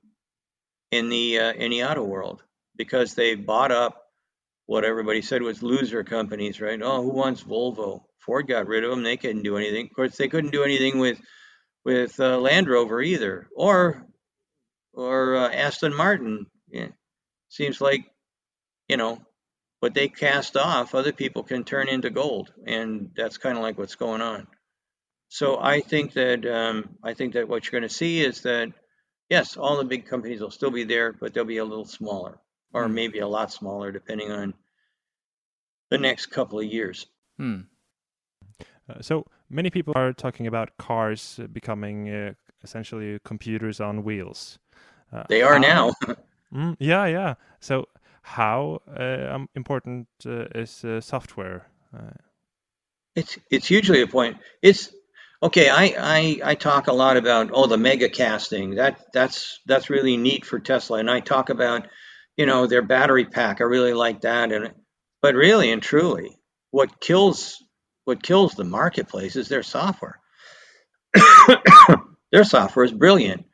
in 0.91 1.09
the 1.09 1.39
uh, 1.39 1.53
in 1.53 1.71
the 1.71 1.83
auto 1.83 2.03
world 2.03 2.43
because 2.75 3.15
they 3.15 3.35
bought 3.35 3.71
up 3.71 4.03
what 4.65 4.85
everybody 4.85 5.21
said 5.21 5.41
was 5.41 5.61
loser 5.61 6.03
companies, 6.03 6.61
right? 6.61 6.79
Oh, 6.81 7.01
who 7.01 7.09
wants 7.09 7.43
Volvo? 7.43 8.03
Ford 8.19 8.47
got 8.47 8.67
rid 8.67 8.83
of 8.83 8.89
them. 8.89 9.03
They 9.03 9.17
couldn't 9.17 9.43
do 9.43 9.57
anything. 9.57 9.87
Of 9.87 9.95
course, 9.95 10.15
they 10.15 10.29
couldn't 10.29 10.51
do 10.51 10.63
anything 10.63 10.99
with 10.99 11.19
with 11.83 12.19
uh, 12.19 12.37
Land 12.37 12.69
Rover 12.69 13.01
either, 13.01 13.49
or 13.55 14.05
or 14.93 15.35
uh, 15.35 15.49
Aston 15.49 15.95
Martin. 15.95 16.45
Yeah. 16.69 16.89
Seems 17.49 17.81
like 17.81 18.05
you 18.87 18.97
know 18.97 19.21
what 19.83 19.93
they 19.93 20.07
cast 20.07 20.55
off, 20.55 20.95
other 20.95 21.11
people 21.11 21.43
can 21.43 21.65
turn 21.65 21.89
into 21.89 22.09
gold, 22.09 22.53
and 22.65 23.11
that's 23.17 23.37
kind 23.37 23.57
of 23.57 23.63
like 23.63 23.77
what's 23.77 23.95
going 23.95 24.21
on. 24.21 24.47
So 25.27 25.59
I 25.59 25.81
think 25.81 26.13
that 26.13 26.45
um, 26.45 26.95
I 27.03 27.13
think 27.13 27.33
that 27.33 27.49
what 27.49 27.65
you're 27.65 27.77
going 27.77 27.89
to 27.89 27.93
see 27.93 28.23
is 28.23 28.43
that 28.43 28.71
yes, 29.29 29.57
all 29.57 29.75
the 29.77 29.83
big 29.83 30.05
companies 30.05 30.39
will 30.39 30.51
still 30.51 30.71
be 30.71 30.85
there, 30.85 31.11
but 31.11 31.33
they'll 31.33 31.43
be 31.43 31.57
a 31.57 31.65
little 31.65 31.83
smaller, 31.83 32.39
or 32.73 32.87
Hmm. 32.87 32.93
maybe 32.93 33.19
a 33.19 33.27
lot 33.27 33.51
smaller, 33.51 33.91
depending 33.91 34.31
on 34.31 34.53
the 35.89 35.97
next 35.97 36.27
couple 36.27 36.59
of 36.61 36.65
years. 36.65 37.05
Hmm. 37.35 37.63
Uh, 38.89 39.01
so 39.01 39.25
many 39.49 39.69
people 39.69 39.91
are 39.97 40.13
talking 40.13 40.47
about 40.47 40.77
cars 40.77 41.41
becoming 41.51 42.09
uh, 42.09 42.33
essentially 42.63 43.19
computers 43.25 43.81
on 43.81 44.05
wheels. 44.05 44.59
Uh, 45.11 45.23
They 45.27 45.41
are 45.41 45.59
now. 45.59 45.91
Mm, 46.53 46.75
yeah, 46.79 47.07
yeah. 47.07 47.33
So 47.59 47.87
how 48.23 48.81
uh, 48.97 49.35
um, 49.35 49.49
important 49.53 50.07
uh, 50.25 50.45
is 50.55 50.83
uh, 50.83 51.01
software? 51.01 51.67
It's 53.15 53.37
it's 53.51 53.69
usually 53.69 54.01
a 54.01 54.07
point. 54.07 54.37
It's 54.61 54.91
okay. 55.41 55.69
I, 55.69 55.93
I 55.99 56.39
I 56.43 56.55
talk 56.55 56.87
a 56.87 56.93
lot 56.93 57.17
about 57.17 57.51
oh 57.53 57.67
the 57.67 57.77
mega 57.77 58.09
casting. 58.09 58.75
That 58.75 58.99
that's 59.13 59.59
that's 59.67 59.89
really 59.89 60.17
neat 60.17 60.45
for 60.45 60.59
Tesla. 60.59 60.97
And 60.97 61.11
I 61.11 61.19
talk 61.19 61.49
about 61.49 61.87
you 62.37 62.45
know 62.45 62.65
their 62.65 62.81
battery 62.81 63.25
pack. 63.25 63.61
I 63.61 63.65
really 63.65 63.93
like 63.93 64.21
that. 64.21 64.51
And 64.51 64.73
but 65.21 65.35
really 65.35 65.71
and 65.71 65.83
truly, 65.83 66.39
what 66.71 66.99
kills 66.99 67.61
what 68.05 68.23
kills 68.23 68.53
the 68.53 68.63
marketplace 68.63 69.35
is 69.35 69.49
their 69.49 69.63
software. 69.63 70.19
their 72.31 72.45
software 72.45 72.85
is 72.85 72.91
brilliant. 72.91 73.45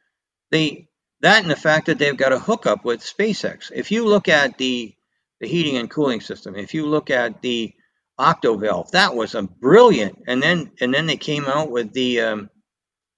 They 0.52 0.89
that 1.22 1.42
and 1.42 1.52
the 1.52 1.56
fact 1.56 1.88
that 1.88 2.00
they've 2.00 2.16
got 2.16 2.34
a 2.34 2.40
hookup 2.40 2.86
with 2.86 3.02
SpaceX. 3.02 3.72
If 3.74 3.92
you 3.92 4.06
look 4.06 4.28
at 4.28 4.58
the 4.58 4.94
the 5.40 5.48
heating 5.48 5.78
and 5.78 5.90
cooling 5.90 6.22
system, 6.22 6.56
if 6.56 6.74
you 6.74 6.86
look 6.86 7.10
at 7.10 7.42
the 7.42 7.74
Octovalve. 8.20 8.92
That 8.92 9.16
was 9.16 9.34
a 9.34 9.44
brilliant. 9.44 10.24
And 10.28 10.44
then 10.44 10.72
and 10.82 10.94
then 10.94 11.08
they 11.08 11.18
came 11.18 11.46
out 11.46 11.72
with 11.72 11.94
the 11.94 12.22
um, 12.22 12.50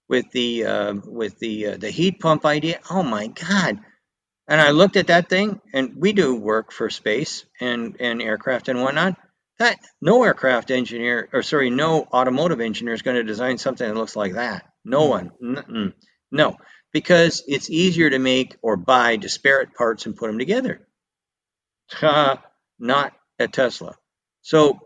with 0.08 0.30
the 0.32 0.66
uh, 0.66 0.94
with 1.06 1.40
the 1.40 1.68
uh, 1.68 1.78
the 1.78 1.90
heat 1.90 2.20
pump 2.20 2.46
idea. 2.46 2.80
Oh 2.90 3.04
my 3.04 3.28
god! 3.28 3.80
And 4.48 4.62
I 4.62 4.70
looked 4.72 4.98
at 4.98 5.08
that 5.08 5.28
thing, 5.28 5.60
and 5.74 5.96
we 5.98 6.14
do 6.14 6.36
work 6.36 6.72
for 6.72 6.90
space 6.90 7.46
and 7.60 7.98
and 8.00 8.22
aircraft 8.22 8.70
and 8.70 8.82
whatnot. 8.82 9.18
That 9.58 9.80
no 10.02 10.24
aircraft 10.24 10.72
engineer 10.72 11.30
or 11.34 11.42
sorry, 11.42 11.72
no 11.72 12.04
automotive 12.04 12.62
engineer 12.62 12.94
is 12.94 13.02
going 13.02 13.18
to 13.18 13.24
design 13.24 13.58
something 13.58 13.88
that 13.88 14.00
looks 14.00 14.16
like 14.16 14.34
that. 14.34 14.66
No 14.86 15.06
one. 15.06 15.32
Mm-mm. 15.44 15.94
No, 16.32 16.58
because 16.92 17.44
it's 17.48 17.70
easier 17.70 18.10
to 18.10 18.20
make 18.20 18.56
or 18.62 18.78
buy 18.78 19.16
disparate 19.16 19.74
parts 19.74 20.06
and 20.06 20.16
put 20.16 20.28
them 20.28 20.40
together. 20.40 20.82
Not 22.80 23.14
at 23.40 23.54
Tesla. 23.54 23.96
So 24.42 24.80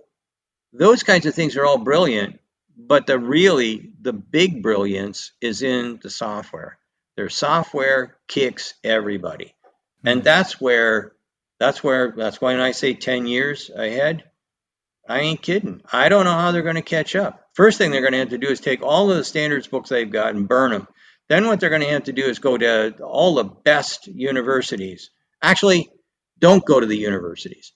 those 0.73 1.03
kinds 1.03 1.25
of 1.25 1.33
things 1.33 1.55
are 1.55 1.65
all 1.65 1.77
brilliant, 1.77 2.39
but 2.77 3.07
the 3.07 3.17
really 3.17 3.91
the 4.01 4.13
big 4.13 4.61
brilliance 4.61 5.31
is 5.41 5.61
in 5.61 5.99
the 6.01 6.09
software. 6.09 6.77
Their 7.15 7.29
software 7.29 8.17
kicks 8.27 8.73
everybody. 8.83 9.55
Hmm. 10.01 10.07
And 10.07 10.23
that's 10.23 10.59
where 10.59 11.13
that's 11.59 11.83
where 11.83 12.13
that's 12.15 12.41
why 12.41 12.53
when 12.53 12.61
I 12.61 12.71
say 12.71 12.93
10 12.93 13.27
years 13.27 13.71
ahead, 13.73 14.25
I 15.07 15.19
ain't 15.19 15.41
kidding. 15.41 15.81
I 15.91 16.09
don't 16.09 16.25
know 16.25 16.33
how 16.33 16.51
they're 16.51 16.63
going 16.63 16.75
to 16.75 16.81
catch 16.81 17.15
up. 17.15 17.49
First 17.53 17.77
thing 17.77 17.91
they're 17.91 18.01
going 18.01 18.13
to 18.13 18.19
have 18.19 18.29
to 18.29 18.37
do 18.37 18.47
is 18.47 18.59
take 18.59 18.81
all 18.81 19.11
of 19.11 19.17
the 19.17 19.23
standards 19.23 19.67
books 19.67 19.89
they've 19.89 20.11
got 20.11 20.35
and 20.35 20.47
burn 20.47 20.71
them. 20.71 20.87
Then 21.29 21.47
what 21.47 21.59
they're 21.59 21.69
going 21.69 21.81
to 21.81 21.89
have 21.89 22.05
to 22.05 22.13
do 22.13 22.25
is 22.25 22.39
go 22.39 22.57
to 22.57 22.95
all 23.03 23.35
the 23.35 23.43
best 23.43 24.07
universities. 24.07 25.09
Actually, 25.41 25.89
don't 26.39 26.65
go 26.65 26.79
to 26.79 26.85
the 26.85 26.97
universities. 26.97 27.73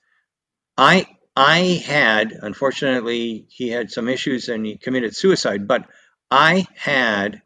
I 0.77 1.07
I 1.35 1.81
had, 1.85 2.33
unfortunately, 2.33 3.45
he 3.49 3.69
had 3.69 3.91
some 3.91 4.09
issues 4.09 4.49
and 4.49 4.65
he 4.65 4.77
committed 4.77 5.15
suicide, 5.15 5.67
but 5.67 5.87
I 6.29 6.67
had 6.75 7.41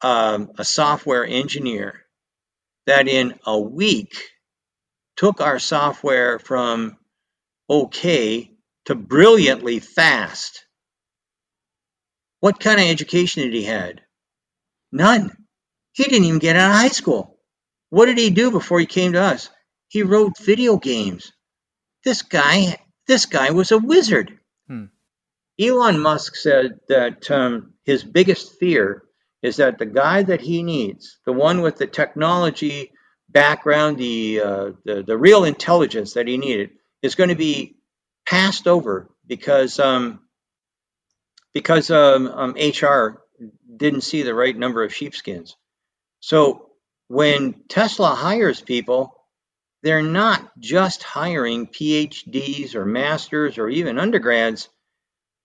um, 0.00 0.52
a 0.58 0.64
software 0.64 1.26
engineer 1.26 2.06
that 2.86 3.06
in 3.06 3.34
a 3.46 3.58
week 3.58 4.16
took 5.16 5.40
our 5.40 5.58
software 5.58 6.38
from 6.38 6.96
okay 7.68 8.50
to 8.86 8.94
brilliantly 8.94 9.80
fast. 9.80 10.64
What 12.40 12.60
kind 12.60 12.80
of 12.80 12.86
education 12.86 13.42
did 13.42 13.52
he 13.52 13.64
had? 13.64 14.00
None. 14.92 15.30
He 15.92 16.04
didn't 16.04 16.24
even 16.24 16.38
get 16.38 16.56
out 16.56 16.70
of 16.70 16.76
high 16.76 16.88
school. 16.88 17.38
What 17.90 18.06
did 18.06 18.18
he 18.18 18.30
do 18.30 18.50
before 18.50 18.80
he 18.80 18.86
came 18.86 19.12
to 19.12 19.20
us? 19.20 19.50
He 19.88 20.02
wrote 20.02 20.38
video 20.38 20.76
games. 20.76 21.32
This 22.04 22.22
guy 22.22 22.78
this 23.06 23.26
guy 23.26 23.50
was 23.50 23.72
a 23.72 23.78
wizard. 23.78 24.38
Hmm. 24.68 24.84
Elon 25.58 25.98
Musk 25.98 26.36
said 26.36 26.78
that 26.88 27.30
um, 27.30 27.72
his 27.84 28.04
biggest 28.04 28.58
fear 28.60 29.02
is 29.42 29.56
that 29.56 29.78
the 29.78 29.86
guy 29.86 30.22
that 30.22 30.40
he 30.40 30.62
needs, 30.62 31.18
the 31.24 31.32
one 31.32 31.62
with 31.62 31.76
the 31.76 31.86
technology 31.86 32.92
background, 33.28 33.98
the 33.98 34.40
uh, 34.44 34.70
the, 34.84 35.02
the 35.02 35.16
real 35.16 35.44
intelligence 35.44 36.14
that 36.14 36.28
he 36.28 36.36
needed, 36.36 36.70
is 37.02 37.14
going 37.14 37.30
to 37.30 37.36
be 37.36 37.76
passed 38.26 38.68
over 38.68 39.10
because 39.26 39.78
um, 39.78 40.20
because 41.54 41.90
um, 41.90 42.28
um, 42.28 42.50
HR 42.56 43.22
didn't 43.76 44.02
see 44.02 44.22
the 44.22 44.34
right 44.34 44.56
number 44.56 44.82
of 44.84 44.94
sheepskins. 44.94 45.56
So 46.20 46.70
when 47.08 47.54
Tesla 47.68 48.08
hires 48.08 48.60
people, 48.60 49.14
they're 49.82 50.02
not 50.02 50.58
just 50.58 51.02
hiring 51.02 51.66
PhDs 51.66 52.74
or 52.74 52.84
masters 52.84 53.58
or 53.58 53.68
even 53.68 53.98
undergrads. 53.98 54.68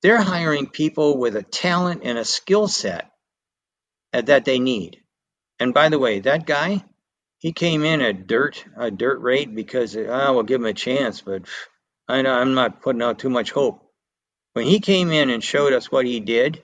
They're 0.01 0.21
hiring 0.21 0.67
people 0.67 1.17
with 1.17 1.35
a 1.35 1.43
talent 1.43 2.01
and 2.03 2.17
a 2.17 2.25
skill 2.25 2.67
set 2.67 3.11
uh, 4.11 4.21
that 4.21 4.45
they 4.45 4.59
need. 4.59 4.99
And 5.59 5.73
by 5.73 5.89
the 5.89 5.99
way, 5.99 6.19
that 6.21 6.45
guy, 6.45 6.83
he 7.37 7.53
came 7.53 7.83
in 7.83 8.01
at 8.01 8.27
dirt 8.27 8.65
a 8.77 8.89
dirt 8.89 9.21
rate 9.21 9.53
because 9.53 9.95
oh, 9.95 10.33
we'll 10.33 10.43
give 10.43 10.61
him 10.61 10.67
a 10.67 10.73
chance, 10.73 11.21
but 11.21 11.43
I 12.07 12.21
know 12.21 12.33
I'm 12.33 12.53
not 12.53 12.81
putting 12.81 13.01
out 13.01 13.19
too 13.19 13.29
much 13.29 13.51
hope. 13.51 13.81
When 14.53 14.65
he 14.65 14.79
came 14.79 15.11
in 15.11 15.29
and 15.29 15.43
showed 15.43 15.73
us 15.73 15.91
what 15.91 16.05
he 16.05 16.19
did, 16.19 16.61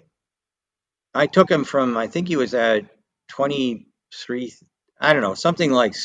I 1.14 1.28
took 1.28 1.52
him 1.52 1.66
from 1.66 1.98
I 1.98 2.08
think 2.08 2.28
he 2.30 2.38
was 2.38 2.54
at 2.54 2.86
23, 3.30 4.54
I 5.02 5.14
don't 5.14 5.24
know, 5.24 5.36
something 5.36 5.72
like 5.72 5.96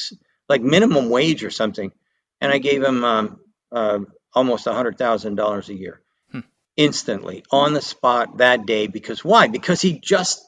like 0.48 0.62
minimum 0.62 1.10
wage 1.10 1.44
or 1.44 1.50
something, 1.50 1.92
and 2.40 2.52
I 2.52 2.58
gave 2.58 2.82
him 2.82 3.04
um, 3.04 3.40
uh, 3.72 4.00
almost 4.34 4.66
a 4.68 4.74
hundred 4.74 4.98
thousand 4.98 5.36
dollars 5.36 5.68
a 5.70 5.74
year 5.74 6.02
Hmm. 6.32 6.40
instantly 6.76 7.44
on 7.50 7.74
the 7.74 7.82
spot 7.82 8.38
that 8.38 8.66
day. 8.66 8.86
Because 8.88 9.24
why? 9.24 9.48
Because 9.48 9.82
he 9.82 10.00
just 10.00 10.42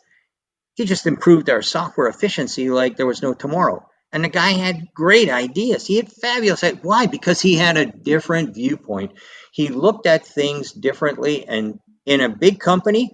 he 0.77 0.85
just 0.87 1.07
improved 1.07 1.51
our 1.51 1.63
software 1.63 2.09
efficiency 2.09 2.71
like 2.71 2.97
there 2.97 3.07
was 3.07 3.23
no 3.23 3.35
tomorrow. 3.35 3.87
And 4.13 4.25
the 4.25 4.29
guy 4.29 4.51
had 4.53 4.89
great 4.95 5.31
ideas. 5.31 5.87
He 5.87 5.97
had 5.97 6.13
fabulous. 6.13 6.63
Why? 6.83 7.07
Because 7.07 7.41
he 7.41 7.57
had 7.57 7.77
a 7.79 7.87
different 7.87 8.55
viewpoint. 8.55 9.13
He 9.53 9.69
looked 9.69 10.07
at 10.07 10.27
things 10.27 10.73
differently. 10.73 11.47
And 11.49 11.81
in 12.07 12.21
a 12.21 12.29
big 12.29 12.61
company, 12.61 13.11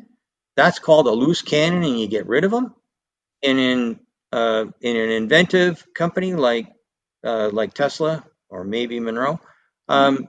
that's 0.57 0.79
called 0.79 1.07
a 1.07 1.13
loose 1.13 1.43
cannon, 1.43 1.83
and 1.83 1.99
you 1.99 2.07
get 2.07 2.27
rid 2.27 2.45
of 2.45 2.51
them. 2.51 2.75
And 3.43 3.59
in 3.59 4.01
uh, 4.33 4.67
in 4.81 4.97
an 4.97 5.11
inventive 5.11 5.87
company 5.95 6.35
like 6.35 6.69
uh, 7.25 7.51
like 7.53 7.75
Tesla 7.75 8.25
or 8.49 8.65
maybe 8.65 9.01
Munro, 9.01 9.41
um, 9.89 10.29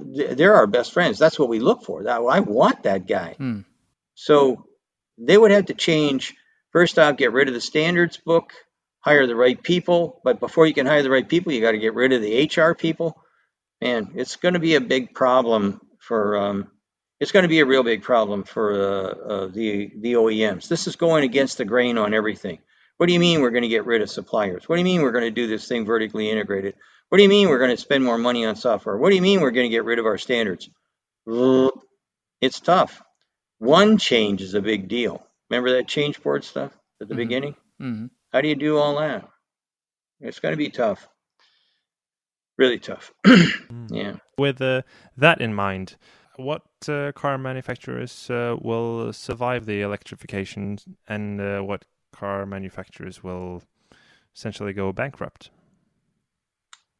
they're 0.00 0.54
our 0.54 0.66
best 0.66 0.92
friends. 0.92 1.18
That's 1.18 1.38
what 1.38 1.48
we 1.48 1.60
look 1.60 1.84
for. 1.84 2.04
That 2.04 2.20
I 2.20 2.40
want 2.40 2.84
that 2.84 3.06
guy. 3.06 3.34
Hmm. 3.38 3.60
So 4.14 4.66
they 5.18 5.36
would 5.36 5.50
have 5.50 5.66
to 5.66 5.74
change. 5.74 6.34
First 6.72 6.98
off, 6.98 7.16
get 7.16 7.32
rid 7.32 7.48
of 7.48 7.54
the 7.54 7.60
standards 7.60 8.18
book, 8.18 8.52
hire 9.00 9.26
the 9.26 9.36
right 9.36 9.60
people. 9.60 10.20
But 10.24 10.40
before 10.40 10.66
you 10.66 10.74
can 10.74 10.86
hire 10.86 11.02
the 11.02 11.10
right 11.10 11.26
people, 11.26 11.52
you 11.52 11.60
got 11.60 11.72
to 11.72 11.78
get 11.78 11.94
rid 11.94 12.12
of 12.12 12.20
the 12.20 12.50
HR 12.54 12.74
people. 12.74 13.16
Man, 13.80 14.12
it's 14.14 14.36
going 14.36 14.54
to 14.54 14.60
be 14.60 14.74
a 14.74 14.80
big 14.80 15.14
problem 15.14 15.80
for. 16.00 16.36
Um, 16.36 16.70
it's 17.20 17.32
going 17.32 17.44
to 17.44 17.48
be 17.48 17.60
a 17.60 17.66
real 17.66 17.82
big 17.82 18.02
problem 18.02 18.44
for 18.44 18.72
uh, 18.72 19.32
uh, 19.32 19.46
the 19.48 19.90
the 19.98 20.14
OEMs. 20.14 20.68
This 20.68 20.86
is 20.86 20.96
going 20.96 21.24
against 21.24 21.58
the 21.58 21.64
grain 21.64 21.98
on 21.98 22.14
everything. 22.14 22.58
What 22.98 23.06
do 23.06 23.12
you 23.12 23.20
mean 23.20 23.40
we're 23.40 23.50
going 23.50 23.62
to 23.62 23.68
get 23.68 23.84
rid 23.86 24.02
of 24.02 24.10
suppliers? 24.10 24.68
What 24.68 24.76
do 24.76 24.80
you 24.80 24.84
mean 24.84 25.02
we're 25.02 25.12
going 25.12 25.24
to 25.24 25.30
do 25.30 25.46
this 25.46 25.68
thing 25.68 25.84
vertically 25.84 26.30
integrated? 26.30 26.74
What 27.08 27.18
do 27.18 27.22
you 27.22 27.28
mean 27.28 27.48
we're 27.48 27.58
going 27.58 27.76
to 27.76 27.80
spend 27.80 28.02
more 28.04 28.18
money 28.18 28.46
on 28.46 28.56
software? 28.56 28.96
What 28.96 29.10
do 29.10 29.16
you 29.16 29.22
mean 29.22 29.40
we're 29.40 29.50
going 29.50 29.68
to 29.70 29.74
get 29.76 29.84
rid 29.84 29.98
of 29.98 30.06
our 30.06 30.18
standards? 30.18 30.68
It's 32.40 32.60
tough. 32.60 33.02
One 33.58 33.98
change 33.98 34.42
is 34.42 34.54
a 34.54 34.60
big 34.62 34.88
deal. 34.88 35.24
Remember 35.50 35.72
that 35.72 35.88
change 35.88 36.22
board 36.22 36.44
stuff 36.44 36.72
at 37.00 37.08
the 37.08 37.14
Mhm. 37.14 37.18
beginning? 37.18 37.56
Mhm. 37.80 38.10
How 38.32 38.40
do 38.40 38.48
you 38.48 38.54
do 38.54 38.78
all 38.78 38.98
that? 38.98 39.28
It's 40.20 40.40
going 40.40 40.52
to 40.52 40.56
be 40.58 40.70
tough. 40.70 41.08
Really 42.58 42.78
tough. 42.78 43.12
Mm. 43.26 43.88
yeah. 43.90 44.16
With 44.38 44.60
uh, 44.62 44.82
that 45.16 45.40
in 45.40 45.52
mind, 45.52 45.96
what 46.38 46.62
uh, 46.88 47.12
car 47.12 47.38
manufacturers 47.38 48.30
uh, 48.30 48.56
will 48.60 49.12
survive 49.12 49.66
the 49.66 49.80
electrification 49.82 50.78
and 51.08 51.40
uh, 51.40 51.60
what 51.60 51.84
car 52.12 52.46
manufacturers 52.46 53.22
will 53.22 53.62
essentially 54.34 54.72
go 54.72 54.92
bankrupt? 54.92 55.50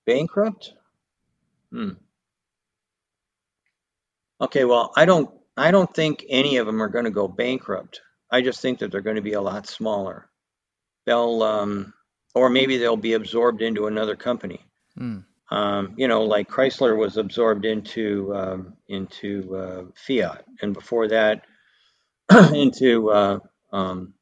Bankrupt? 0.06 0.74
Hmm. 1.70 1.90
Okay, 4.40 4.64
well, 4.64 4.92
I 4.96 5.04
don't 5.04 5.30
I 5.56 5.70
don't 5.70 5.92
think 5.92 6.24
any 6.28 6.58
of 6.58 6.66
them 6.66 6.82
are 6.82 6.88
going 6.88 7.06
to 7.06 7.10
go 7.10 7.26
bankrupt. 7.26 8.02
I 8.30 8.42
just 8.42 8.60
think 8.60 8.80
that 8.80 8.90
they're 8.90 9.00
going 9.00 9.16
to 9.16 9.22
be 9.22 9.32
a 9.32 9.40
lot 9.40 9.66
smaller. 9.66 10.28
They'll 11.06 11.42
um 11.42 11.94
or 12.34 12.50
maybe 12.50 12.76
they'll 12.76 12.96
be 12.96 13.14
absorbed 13.14 13.62
into 13.62 13.86
another 13.86 14.16
company. 14.16 14.60
Mm. 14.98 15.24
Um, 15.50 15.94
you 15.96 16.08
know, 16.08 16.24
like 16.24 16.48
Chrysler 16.48 16.96
was 16.96 17.16
absorbed 17.16 17.64
into 17.64 18.34
um, 18.34 18.74
into 18.88 19.56
uh, 19.56 19.82
Fiat, 19.94 20.44
and 20.60 20.74
before 20.74 21.08
that, 21.08 21.42
into 22.52 23.10
uh, 23.10 23.38
um, 23.72 24.14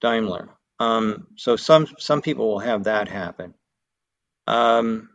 Daimler. 0.00 0.48
Um, 0.80 1.26
so 1.36 1.56
some 1.56 1.86
some 1.98 2.22
people 2.22 2.48
will 2.48 2.60
have 2.60 2.84
that 2.84 3.08
happen, 3.08 3.54
um, 4.46 5.10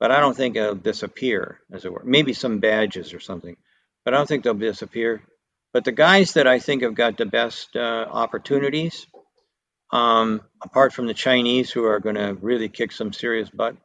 but 0.00 0.10
I 0.10 0.20
don't 0.20 0.36
think 0.36 0.56
it'll 0.56 0.74
disappear, 0.76 1.60
as 1.70 1.84
it 1.84 1.92
were. 1.92 2.02
Maybe 2.04 2.32
some 2.32 2.58
badges 2.58 3.12
or 3.12 3.20
something, 3.20 3.56
but 4.04 4.14
I 4.14 4.16
don't 4.16 4.26
think 4.26 4.44
they'll 4.44 4.54
disappear. 4.54 5.22
But 5.74 5.84
the 5.84 5.92
guys 5.92 6.34
that 6.34 6.46
I 6.46 6.58
think 6.58 6.82
have 6.82 6.94
got 6.94 7.18
the 7.18 7.26
best 7.26 7.76
uh, 7.76 8.06
opportunities, 8.10 9.06
um, 9.92 10.40
apart 10.62 10.92
from 10.92 11.06
the 11.06 11.14
Chinese 11.14 11.70
who 11.70 11.84
are 11.84 12.00
going 12.00 12.16
to 12.16 12.34
really 12.40 12.68
kick 12.68 12.92
some 12.92 13.12
serious 13.12 13.48
butt, 13.50 13.76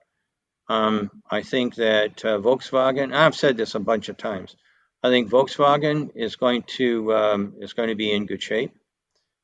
um, 0.69 1.11
I 1.29 1.43
think 1.43 1.75
that 1.75 2.23
uh, 2.25 2.39
Volkswagen. 2.39 3.13
I've 3.13 3.35
said 3.35 3.57
this 3.57 3.75
a 3.75 3.79
bunch 3.79 4.09
of 4.09 4.17
times. 4.17 4.55
I 5.03 5.09
think 5.09 5.29
Volkswagen 5.29 6.11
is 6.15 6.35
going 6.35 6.63
to 6.77 7.13
um, 7.13 7.53
is 7.59 7.73
going 7.73 7.89
to 7.89 7.95
be 7.95 8.11
in 8.11 8.25
good 8.25 8.43
shape. 8.43 8.71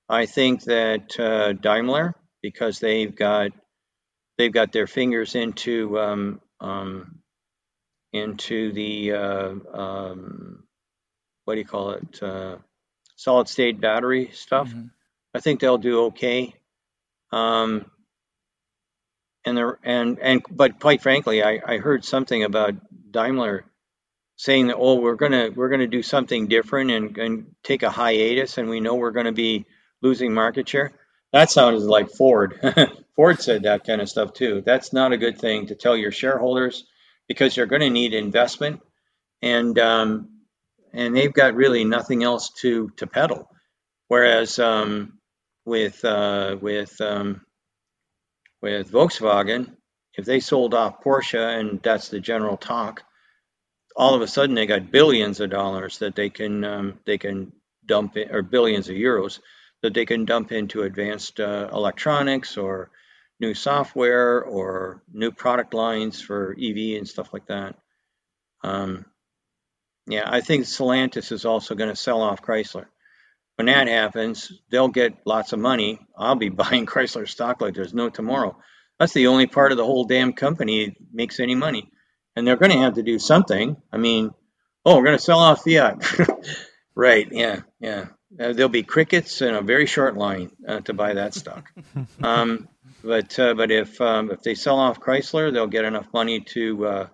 I 0.10 0.26
think 0.26 0.64
that 0.64 1.20
uh, 1.20 1.54
Daimler, 1.54 2.16
because 2.42 2.80
they've 2.80 3.16
got 3.16 3.52
they've 4.38 4.52
got 4.52 4.72
their 4.72 4.88
fingers 4.88 5.36
into 5.36 6.00
um, 6.00 6.42
um, 6.60 7.20
into 8.12 8.74
the 8.74 9.14
uh, 9.14 9.54
um, 9.74 10.64
what 11.46 11.56
do 11.56 11.60
you 11.60 11.66
call 11.66 11.92
it 11.92 12.24
uh, 12.24 12.58
solid 13.16 13.48
state 13.48 13.80
battery 13.80 14.32
stuff. 14.34 14.70
Mhm. 14.70 14.92
I 15.34 15.40
think 15.40 15.60
they'll 15.60 15.78
do 15.78 16.06
okay. 16.06 16.54
Um, 17.32 17.90
and 19.46 19.58
there 19.58 19.80
and 19.84 20.20
and 20.20 20.44
but 20.52 20.80
quite 20.80 21.02
frankly, 21.02 21.44
I, 21.44 21.62
I 21.66 21.78
heard 21.78 22.06
something 22.06 22.44
about 22.44 22.76
Daimler 23.12 23.66
saying 24.38 24.68
that 24.68 24.78
oh 24.78 24.96
we're 24.96 25.16
gonna 25.16 25.52
we're 25.56 25.70
gonna 25.70 25.88
do 25.88 26.04
something 26.04 26.48
different 26.48 26.92
and, 26.92 27.18
and 27.18 27.46
take 27.64 27.84
a 27.84 27.90
hiatus 27.90 28.58
and 28.58 28.70
we 28.70 28.80
know 28.80 28.96
we're 28.96 29.12
gonna 29.12 29.32
be 29.34 29.66
losing 30.02 30.34
market 30.34 30.68
share. 30.70 30.94
That 31.34 31.52
sounded 31.52 31.84
like 31.84 32.12
Ford. 32.12 32.60
Ford 33.16 33.42
said 33.42 33.64
that 33.64 33.86
kind 33.86 34.02
of 34.02 34.10
stuff 34.10 34.34
too. 34.34 34.62
That's 34.66 34.94
not 34.94 35.14
a 35.14 35.18
good 35.18 35.40
thing 35.40 35.68
to 35.68 35.76
tell 35.76 35.98
your 35.98 36.12
shareholders 36.12 36.86
because 37.28 37.56
you're 37.58 37.66
going 37.68 37.82
to 37.82 37.90
need 37.90 38.14
investment 38.14 38.82
and 39.42 39.78
um, 39.80 40.30
and 40.94 41.16
they've 41.16 41.34
got 41.34 41.56
really 41.56 41.86
nothing 41.86 42.24
else 42.24 42.52
to 42.62 42.92
to 42.98 43.08
peddle. 43.08 43.50
Whereas 44.10 44.60
um, 44.60 45.20
with 45.66 46.04
uh, 46.06 46.58
with 46.62 47.00
um, 47.02 47.42
with 48.64 48.90
Volkswagen, 48.90 49.76
if 50.14 50.24
they 50.24 50.40
sold 50.40 50.74
off 50.74 51.04
Porsche 51.04 51.60
and 51.60 51.82
that's 51.84 52.08
the 52.08 52.22
general 52.22 52.56
talk, 52.56 53.04
all 53.94 54.16
of 54.16 54.22
a 54.22 54.28
sudden 54.28 54.56
they 54.56 54.66
got 54.66 54.90
billions 54.90 55.42
of 55.42 55.50
dollars 55.50 55.98
that 56.00 56.16
they 56.16 56.30
can 56.30 56.64
um, 56.64 57.00
they 57.06 57.18
can 57.18 57.52
dump 57.86 58.16
in, 58.16 58.32
or 58.34 58.42
billions 58.42 58.88
of 58.88 58.96
euros 58.96 59.40
that 59.82 59.94
they 59.94 60.06
can 60.06 60.24
dump 60.24 60.54
into 60.54 60.84
advanced 60.84 61.42
uh, 61.42 61.70
electronics 61.74 62.56
or 62.56 62.90
new 63.38 63.54
software 63.54 64.42
or 64.42 65.04
new 65.12 65.32
product 65.32 65.74
lines 65.74 66.22
for 66.22 66.54
EV 66.58 66.98
and 66.98 67.08
stuff 67.08 67.34
like 67.34 67.48
that. 67.48 67.76
Um, 68.64 69.06
yeah, 70.08 70.24
I 70.26 70.40
think 70.40 70.64
Stellantis 70.64 71.34
is 71.34 71.44
also 71.44 71.76
going 71.76 71.90
to 71.90 71.98
sell 71.98 72.22
off 72.22 72.42
Chrysler. 72.42 72.86
When 73.56 73.68
that 73.68 73.88
happens, 73.88 74.52
they'll 74.70 74.88
get 74.88 75.18
lots 75.26 75.54
of 75.54 75.60
money. 75.60 76.00
I'll 76.18 76.36
be 76.36 76.50
buying 76.64 76.86
Chrysler 76.86 77.28
stock 77.28 77.62
like 77.62 77.76
there's 77.76 77.94
no 77.94 78.10
tomorrow. 78.10 78.58
That's 79.00 79.14
the 79.14 79.28
only 79.28 79.48
part 79.48 79.72
of 79.72 79.78
the 79.78 79.86
whole 79.86 80.06
damn 80.06 80.34
company 80.34 80.86
that 80.86 80.96
makes 81.12 81.40
any 81.40 81.56
money. 81.56 81.90
And 82.36 82.48
they're 82.48 82.58
going 82.58 82.72
to 82.72 82.80
have 82.80 82.96
to 82.96 83.04
do 83.04 83.20
something. 83.20 83.78
I 83.92 83.98
mean, 83.98 84.32
oh, 84.86 84.98
we're 84.98 85.06
going 85.06 85.18
to 85.18 85.24
sell 85.24 85.40
off 85.40 85.64
Fiat. 85.64 86.04
right, 86.96 87.28
yeah, 87.32 87.62
yeah. 87.80 88.08
Uh, 88.40 88.54
there'll 88.54 88.70
be 88.70 88.84
crickets 88.84 89.42
and 89.42 89.56
a 89.56 89.62
very 89.62 89.86
short 89.86 90.18
line 90.18 90.52
uh, 90.68 90.80
to 90.82 90.94
buy 90.94 91.14
that 91.14 91.36
stock. 91.36 91.72
um, 92.24 92.68
but 93.04 93.38
uh, 93.38 93.54
but 93.54 93.70
if 93.70 94.00
um, 94.02 94.32
if 94.32 94.42
they 94.42 94.56
sell 94.56 94.80
off 94.80 95.00
Chrysler, 95.00 95.54
they'll 95.54 95.68
get 95.68 95.86
enough 95.86 96.08
money 96.14 96.40
to 96.40 96.86
uh, 96.86 97.08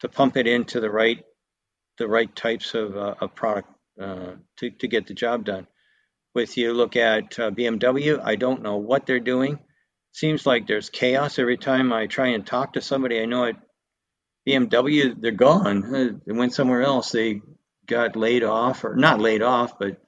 to 0.00 0.08
pump 0.08 0.36
it 0.36 0.46
into 0.46 0.80
the 0.80 0.90
right 0.90 1.22
the 1.98 2.08
right 2.08 2.34
types 2.34 2.74
of, 2.74 2.96
uh, 2.96 3.14
of 3.20 3.34
product 3.34 3.68
uh, 4.00 4.32
to 4.58 4.70
to 4.70 4.88
get 4.88 5.06
the 5.06 5.14
job 5.14 5.44
done. 5.44 5.66
With 6.34 6.56
you 6.56 6.72
look 6.74 6.96
at 6.96 7.38
uh, 7.38 7.50
BMW, 7.52 8.20
I 8.22 8.36
don't 8.36 8.62
know 8.62 8.76
what 8.76 9.06
they're 9.06 9.20
doing. 9.20 9.58
Seems 10.12 10.46
like 10.46 10.66
there's 10.66 10.90
chaos 10.90 11.38
every 11.38 11.56
time 11.58 11.92
I 11.92 12.06
try 12.06 12.28
and 12.28 12.46
talk 12.46 12.74
to 12.74 12.80
somebody 12.82 13.20
I 13.20 13.26
know 13.26 13.44
at 13.46 13.56
BMW. 14.48 15.20
They're 15.20 15.32
gone. 15.32 15.94
Uh, 15.94 16.18
They 16.26 16.32
went 16.32 16.54
somewhere 16.54 16.82
else. 16.82 17.12
They 17.12 17.42
got 17.86 18.16
laid 18.16 18.44
off, 18.44 18.84
or 18.84 18.96
not 18.96 19.20
laid 19.20 19.42
off, 19.42 19.78
but 19.78 19.98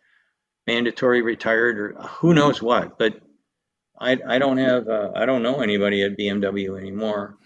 mandatory 0.66 1.22
retired, 1.22 1.78
or 1.78 1.92
who 2.20 2.34
knows 2.34 2.62
what. 2.62 2.98
But 2.98 3.14
I 4.00 4.18
I 4.26 4.38
don't 4.38 4.58
have 4.58 4.88
uh, 4.88 5.12
I 5.14 5.26
don't 5.26 5.42
know 5.42 5.60
anybody 5.60 6.02
at 6.02 6.18
BMW 6.18 6.78
anymore. 6.78 7.36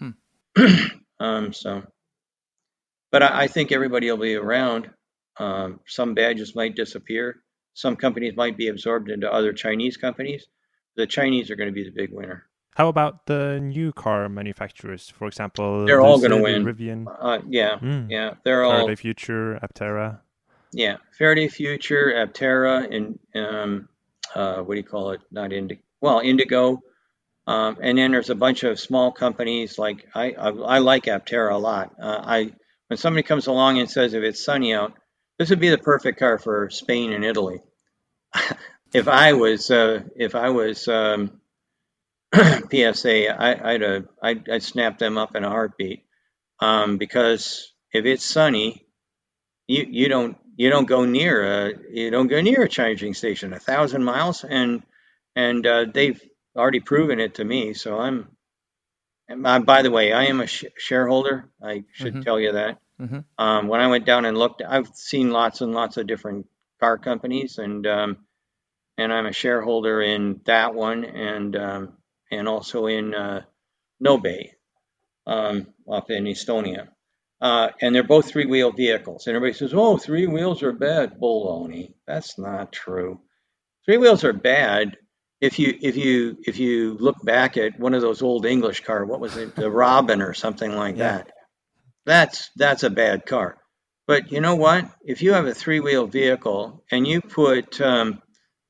um, 1.19 1.53
so, 1.53 1.83
but 3.11 3.23
I, 3.23 3.43
I 3.43 3.47
think 3.47 3.71
everybody 3.71 4.09
will 4.11 4.17
be 4.17 4.35
around. 4.35 4.89
Um, 5.37 5.79
some 5.87 6.13
badges 6.13 6.55
might 6.55 6.75
disappear. 6.75 7.41
Some 7.73 7.95
companies 7.95 8.35
might 8.35 8.57
be 8.57 8.67
absorbed 8.67 9.09
into 9.09 9.31
other 9.31 9.53
Chinese 9.53 9.97
companies. 9.97 10.47
The 10.95 11.07
Chinese 11.07 11.49
are 11.49 11.55
going 11.55 11.69
to 11.69 11.73
be 11.73 11.83
the 11.83 11.91
big 11.91 12.11
winner. 12.11 12.45
How 12.75 12.87
about 12.87 13.25
the 13.25 13.59
new 13.61 13.91
car 13.91 14.29
manufacturers? 14.29 15.09
For 15.09 15.27
example, 15.27 15.85
They're 15.85 16.01
all 16.01 16.19
gonna 16.21 16.41
win. 16.41 16.63
Rivian, 16.63 17.05
Uh, 17.19 17.39
yeah, 17.49 17.77
mm. 17.77 18.09
yeah, 18.09 18.35
they're 18.45 18.63
all 18.63 18.71
Faraday 18.71 18.95
Future, 18.95 19.59
Aptera. 19.61 20.19
yeah. 20.71 20.97
Faraday 21.17 21.49
Future, 21.49 22.13
Aptera, 22.15 22.87
and 22.95 23.19
um, 23.35 23.89
uh, 24.33 24.61
what 24.61 24.75
do 24.75 24.79
you 24.79 24.85
call 24.87 25.11
it? 25.11 25.19
Not 25.31 25.51
Indigo. 25.51 25.81
Well, 25.99 26.19
Indigo. 26.19 26.81
Um, 27.45 27.77
and 27.81 27.97
then 27.97 28.11
there's 28.11 28.29
a 28.29 28.35
bunch 28.35 28.63
of 28.63 28.79
small 28.79 29.11
companies 29.11 29.77
like 29.77 30.07
I 30.15 30.31
I, 30.31 30.49
I 30.49 30.77
like 30.79 31.05
Aptera 31.05 31.51
a 31.53 31.57
lot. 31.57 31.93
Uh, 32.01 32.21
I 32.23 32.51
when 32.87 32.97
somebody 32.97 33.23
comes 33.23 33.47
along 33.47 33.79
and 33.79 33.89
says 33.89 34.13
if 34.13 34.23
it's 34.23 34.43
sunny 34.43 34.73
out, 34.73 34.93
this 35.41 35.49
would 35.51 35.59
be 35.59 35.69
the 35.69 35.77
perfect 35.79 36.19
car 36.19 36.39
for 36.39 36.69
Spain 36.69 37.13
and 37.13 37.25
Italy. 37.25 37.61
if 38.93 39.07
I 39.07 39.33
was 39.33 39.71
uh, 39.71 40.03
if 40.15 40.35
I 40.35 40.49
was 40.51 40.87
um, 40.87 41.31
PSA, 42.33 43.29
I, 43.41 43.73
I'd, 43.73 43.83
uh, 43.83 44.01
I'd, 44.23 44.49
I'd 44.49 44.63
snap 44.63 44.99
them 44.99 45.17
up 45.17 45.35
in 45.35 45.43
a 45.43 45.49
heartbeat. 45.49 46.03
Um, 46.61 46.97
because 46.97 47.73
if 47.93 48.05
it's 48.05 48.25
sunny, 48.25 48.85
you, 49.67 49.87
you 49.89 50.09
don't, 50.09 50.37
you 50.57 50.69
don't 50.69 50.87
go 50.87 51.05
near 51.05 51.43
a, 51.69 51.73
you 51.91 52.11
don't 52.11 52.27
go 52.27 52.41
near 52.41 52.63
a 52.63 52.69
charging 52.69 53.13
station, 53.15 53.53
a 53.53 53.59
thousand 53.59 54.03
miles. 54.03 54.45
And, 54.45 54.83
and, 55.35 55.67
uh, 55.67 55.85
they've 55.93 56.21
already 56.57 56.81
proven 56.81 57.19
it 57.19 57.35
to 57.35 57.45
me. 57.45 57.73
So 57.73 57.99
I'm, 57.99 58.29
and 59.29 59.47
uh, 59.47 59.59
by 59.61 59.83
the 59.83 59.91
way, 59.91 60.13
I 60.13 60.25
am 60.25 60.41
a 60.41 60.47
sh- 60.47 60.65
shareholder. 60.77 61.49
I 61.63 61.85
should 61.93 62.15
Mhm. 62.15 62.23
tell 62.25 62.39
you 62.39 62.53
that. 62.53 62.79
Mhm. 63.01 63.25
Um, 63.39 63.67
when 63.69 63.81
I 63.81 63.87
went 63.87 64.05
down 64.05 64.25
and 64.25 64.37
looked, 64.37 64.63
I've 64.67 64.89
seen 64.95 65.31
lots 65.31 65.61
and 65.61 65.73
lots 65.73 65.97
of 65.97 66.07
different 66.07 66.47
car 66.81 66.97
companies, 66.99 67.59
and 67.59 67.87
um, 67.87 68.17
and 68.97 69.13
I'm 69.13 69.27
a 69.27 69.33
shareholder 69.33 70.01
in 70.01 70.41
that 70.45 70.75
one, 70.75 71.05
and 71.05 71.55
um, 71.55 71.97
and 72.31 72.47
also 72.47 72.87
in 72.87 73.15
uh, 73.15 73.43
Nobe, 74.03 74.51
um, 75.27 75.67
up 75.91 76.11
in 76.11 76.25
Estonia. 76.25 76.89
Uh, 77.41 77.69
and 77.81 77.95
they're 77.95 78.03
both 78.03 78.29
three-wheel 78.29 78.71
vehicles. 78.71 79.27
And 79.27 79.35
everybody 79.35 79.57
says, 79.57 79.73
"Oh, 79.73 79.97
three 79.97 80.27
wheels 80.27 80.63
are 80.63 80.73
bad." 80.73 81.19
Baloney. 81.19 81.93
That's 82.07 82.37
not 82.39 82.71
true. 82.71 83.21
Three 83.85 83.97
wheels 83.97 84.23
are 84.23 84.33
bad 84.33 84.97
if 85.41 85.59
you 85.59 85.77
if 85.81 85.97
you 85.97 86.37
if 86.45 86.59
you 86.59 86.97
look 86.99 87.17
back 87.23 87.57
at 87.57 87.79
one 87.79 87.93
of 87.95 88.01
those 88.01 88.21
old 88.21 88.45
English 88.45 88.81
car. 88.85 89.05
What 89.05 89.21
was 89.21 89.37
it? 89.37 89.55
The 89.55 89.71
Robin 89.71 90.21
or 90.21 90.33
something 90.33 90.75
like 90.75 90.97
Yeah. 90.97 91.17
that. 91.17 91.31
That's 92.05 92.49
that's 92.55 92.83
a 92.83 92.89
bad 92.89 93.25
car. 93.25 93.57
But 94.07 94.31
you 94.31 94.41
know 94.41 94.55
what? 94.55 94.89
If 95.05 95.21
you 95.21 95.33
have 95.33 95.45
a 95.45 95.53
three-wheel 95.53 96.07
vehicle 96.07 96.83
and 96.91 97.07
you 97.07 97.21
put 97.21 97.79
um, 97.79 98.21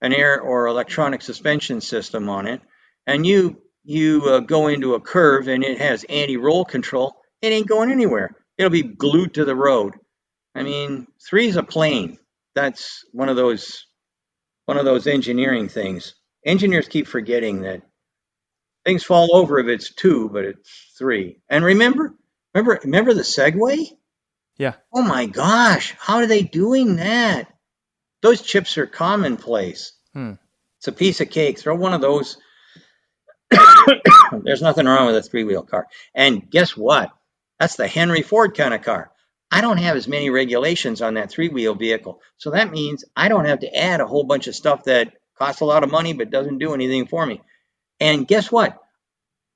an 0.02 0.14
air 0.14 0.40
or 0.42 0.68
electronic 0.68 1.22
suspension 1.22 1.82
system 1.82 2.30
on 2.30 2.48
it, 2.48 2.62
and 3.08 3.26
you 3.26 3.62
you 3.84 4.24
uh, 4.26 4.40
go 4.40 4.68
into 4.68 4.94
a 4.96 5.02
curve 5.02 5.48
and 5.48 5.64
it 5.64 5.80
has 5.80 6.04
anti-roll 6.06 6.66
control, 6.66 7.16
it 7.42 7.48
ain't 7.48 7.68
going 7.68 7.92
anywhere. 7.92 8.36
It'll 8.58 8.70
be 8.70 8.84
glued 8.84 9.34
to 9.36 9.46
the 9.46 9.56
road. 9.56 9.96
I 10.54 10.64
mean, 10.64 11.08
three's 11.28 11.56
a 11.56 11.64
plane. 11.64 12.18
That's 12.54 13.06
one 13.14 13.30
of 13.30 13.36
those 13.38 13.86
one 14.66 14.78
of 14.78 14.86
those 14.86 15.08
engineering 15.08 15.70
things. 15.70 16.16
Engineers 16.46 16.88
keep 16.88 17.08
forgetting 17.08 17.62
that 17.62 17.82
things 18.86 19.04
fall 19.04 19.36
over 19.36 19.60
if 19.60 19.68
it's 19.68 19.94
two, 19.94 20.30
but 20.30 20.46
it's 20.46 20.94
three. 20.98 21.38
And 21.50 21.64
remember, 21.64 22.14
remember, 22.54 22.80
remember 22.84 23.14
the 23.14 23.22
Segway? 23.22 23.92
Yeah. 24.58 24.74
Oh 24.94 25.02
my 25.02 25.26
gosh, 25.26 25.96
how 26.00 26.18
are 26.18 26.28
they 26.28 26.44
doing 26.44 26.98
that? 26.98 27.48
Those 28.22 28.42
chips 28.42 28.78
are 28.78 28.86
commonplace. 28.86 29.94
Hmm. 30.14 30.34
It's 30.80 30.88
a 30.88 30.92
piece 30.92 31.22
of 31.22 31.30
cake. 31.30 31.60
Throw 31.60 31.76
one 31.76 31.94
of 31.94 32.02
those. 32.02 32.38
There's 34.44 34.62
nothing 34.62 34.86
wrong 34.86 35.08
with 35.08 35.16
a 35.16 35.22
three 35.22 35.44
wheel 35.44 35.64
car. 35.64 35.88
And 36.14 36.50
guess 36.50 36.76
what? 36.76 37.12
That's 37.60 37.76
the 37.76 37.88
Henry 37.88 38.22
Ford 38.22 38.56
kind 38.56 38.74
of 38.74 38.82
car. 38.82 39.12
I 39.52 39.62
don't 39.62 39.78
have 39.78 39.98
as 39.98 40.08
many 40.08 40.30
regulations 40.30 41.02
on 41.02 41.16
that 41.16 41.30
three 41.30 41.50
wheel 41.50 41.76
vehicle. 41.76 42.22
So 42.38 42.52
that 42.52 42.72
means 42.72 43.04
I 43.16 43.28
don't 43.28 43.46
have 43.46 43.60
to 43.60 43.76
add 43.76 44.00
a 44.00 44.08
whole 44.08 44.24
bunch 44.24 44.48
of 44.48 44.56
stuff 44.56 44.86
that 44.86 45.14
costs 45.38 45.62
a 45.62 45.66
lot 45.66 45.84
of 45.84 45.92
money 45.92 46.14
but 46.14 46.30
doesn't 46.30 46.60
do 46.60 46.74
anything 46.74 47.06
for 47.08 47.26
me. 47.26 47.42
And 48.00 48.28
guess 48.28 48.52
what? 48.52 48.80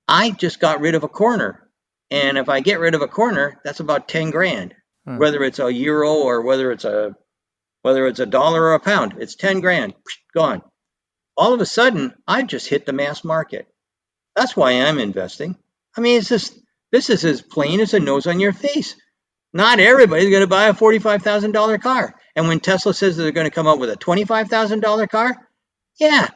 I 0.07 0.31
just 0.31 0.59
got 0.59 0.81
rid 0.81 0.95
of 0.95 1.03
a 1.03 1.07
corner. 1.07 1.64
And 2.11 2.37
if 2.37 2.49
I 2.49 2.59
get 2.59 2.79
rid 2.79 2.95
of 2.95 3.01
a 3.01 3.07
corner, 3.07 3.59
that's 3.63 3.79
about 3.79 4.07
10 4.07 4.31
grand. 4.31 4.75
Hmm. 5.05 5.17
Whether 5.17 5.43
it's 5.43 5.59
a 5.59 5.71
euro 5.71 6.13
or 6.13 6.41
whether 6.41 6.71
it's 6.71 6.85
a 6.85 7.15
whether 7.81 8.07
it's 8.07 8.19
a 8.19 8.25
dollar 8.25 8.63
or 8.63 8.73
a 8.73 8.79
pound, 8.79 9.15
it's 9.19 9.35
10 9.35 9.59
grand 9.59 9.93
gone. 10.33 10.63
All 11.37 11.53
of 11.53 11.61
a 11.61 11.65
sudden, 11.67 12.15
I've 12.27 12.47
just 12.47 12.67
hit 12.67 12.85
the 12.85 12.93
mass 12.93 13.23
market. 13.23 13.67
That's 14.35 14.57
why 14.57 14.71
I'm 14.71 14.97
investing. 14.97 15.55
I 15.95 16.01
mean, 16.01 16.17
it's 16.17 16.29
just 16.29 16.57
this 16.91 17.09
is 17.09 17.23
as 17.23 17.41
plain 17.41 17.79
as 17.81 17.93
a 17.93 17.99
nose 17.99 18.25
on 18.25 18.39
your 18.39 18.53
face. 18.53 18.95
Not 19.53 19.79
everybody's 19.79 20.29
going 20.29 20.41
to 20.41 20.47
buy 20.47 20.65
a 20.65 20.73
$45,000 20.73 21.81
car. 21.81 22.15
And 22.35 22.47
when 22.47 22.59
Tesla 22.59 22.93
says 22.93 23.15
they're 23.15 23.31
going 23.31 23.47
to 23.47 23.51
come 23.51 23.67
up 23.67 23.79
with 23.79 23.89
a 23.89 23.95
$25,000 23.95 25.09
car, 25.09 25.35
yeah, 25.97 26.27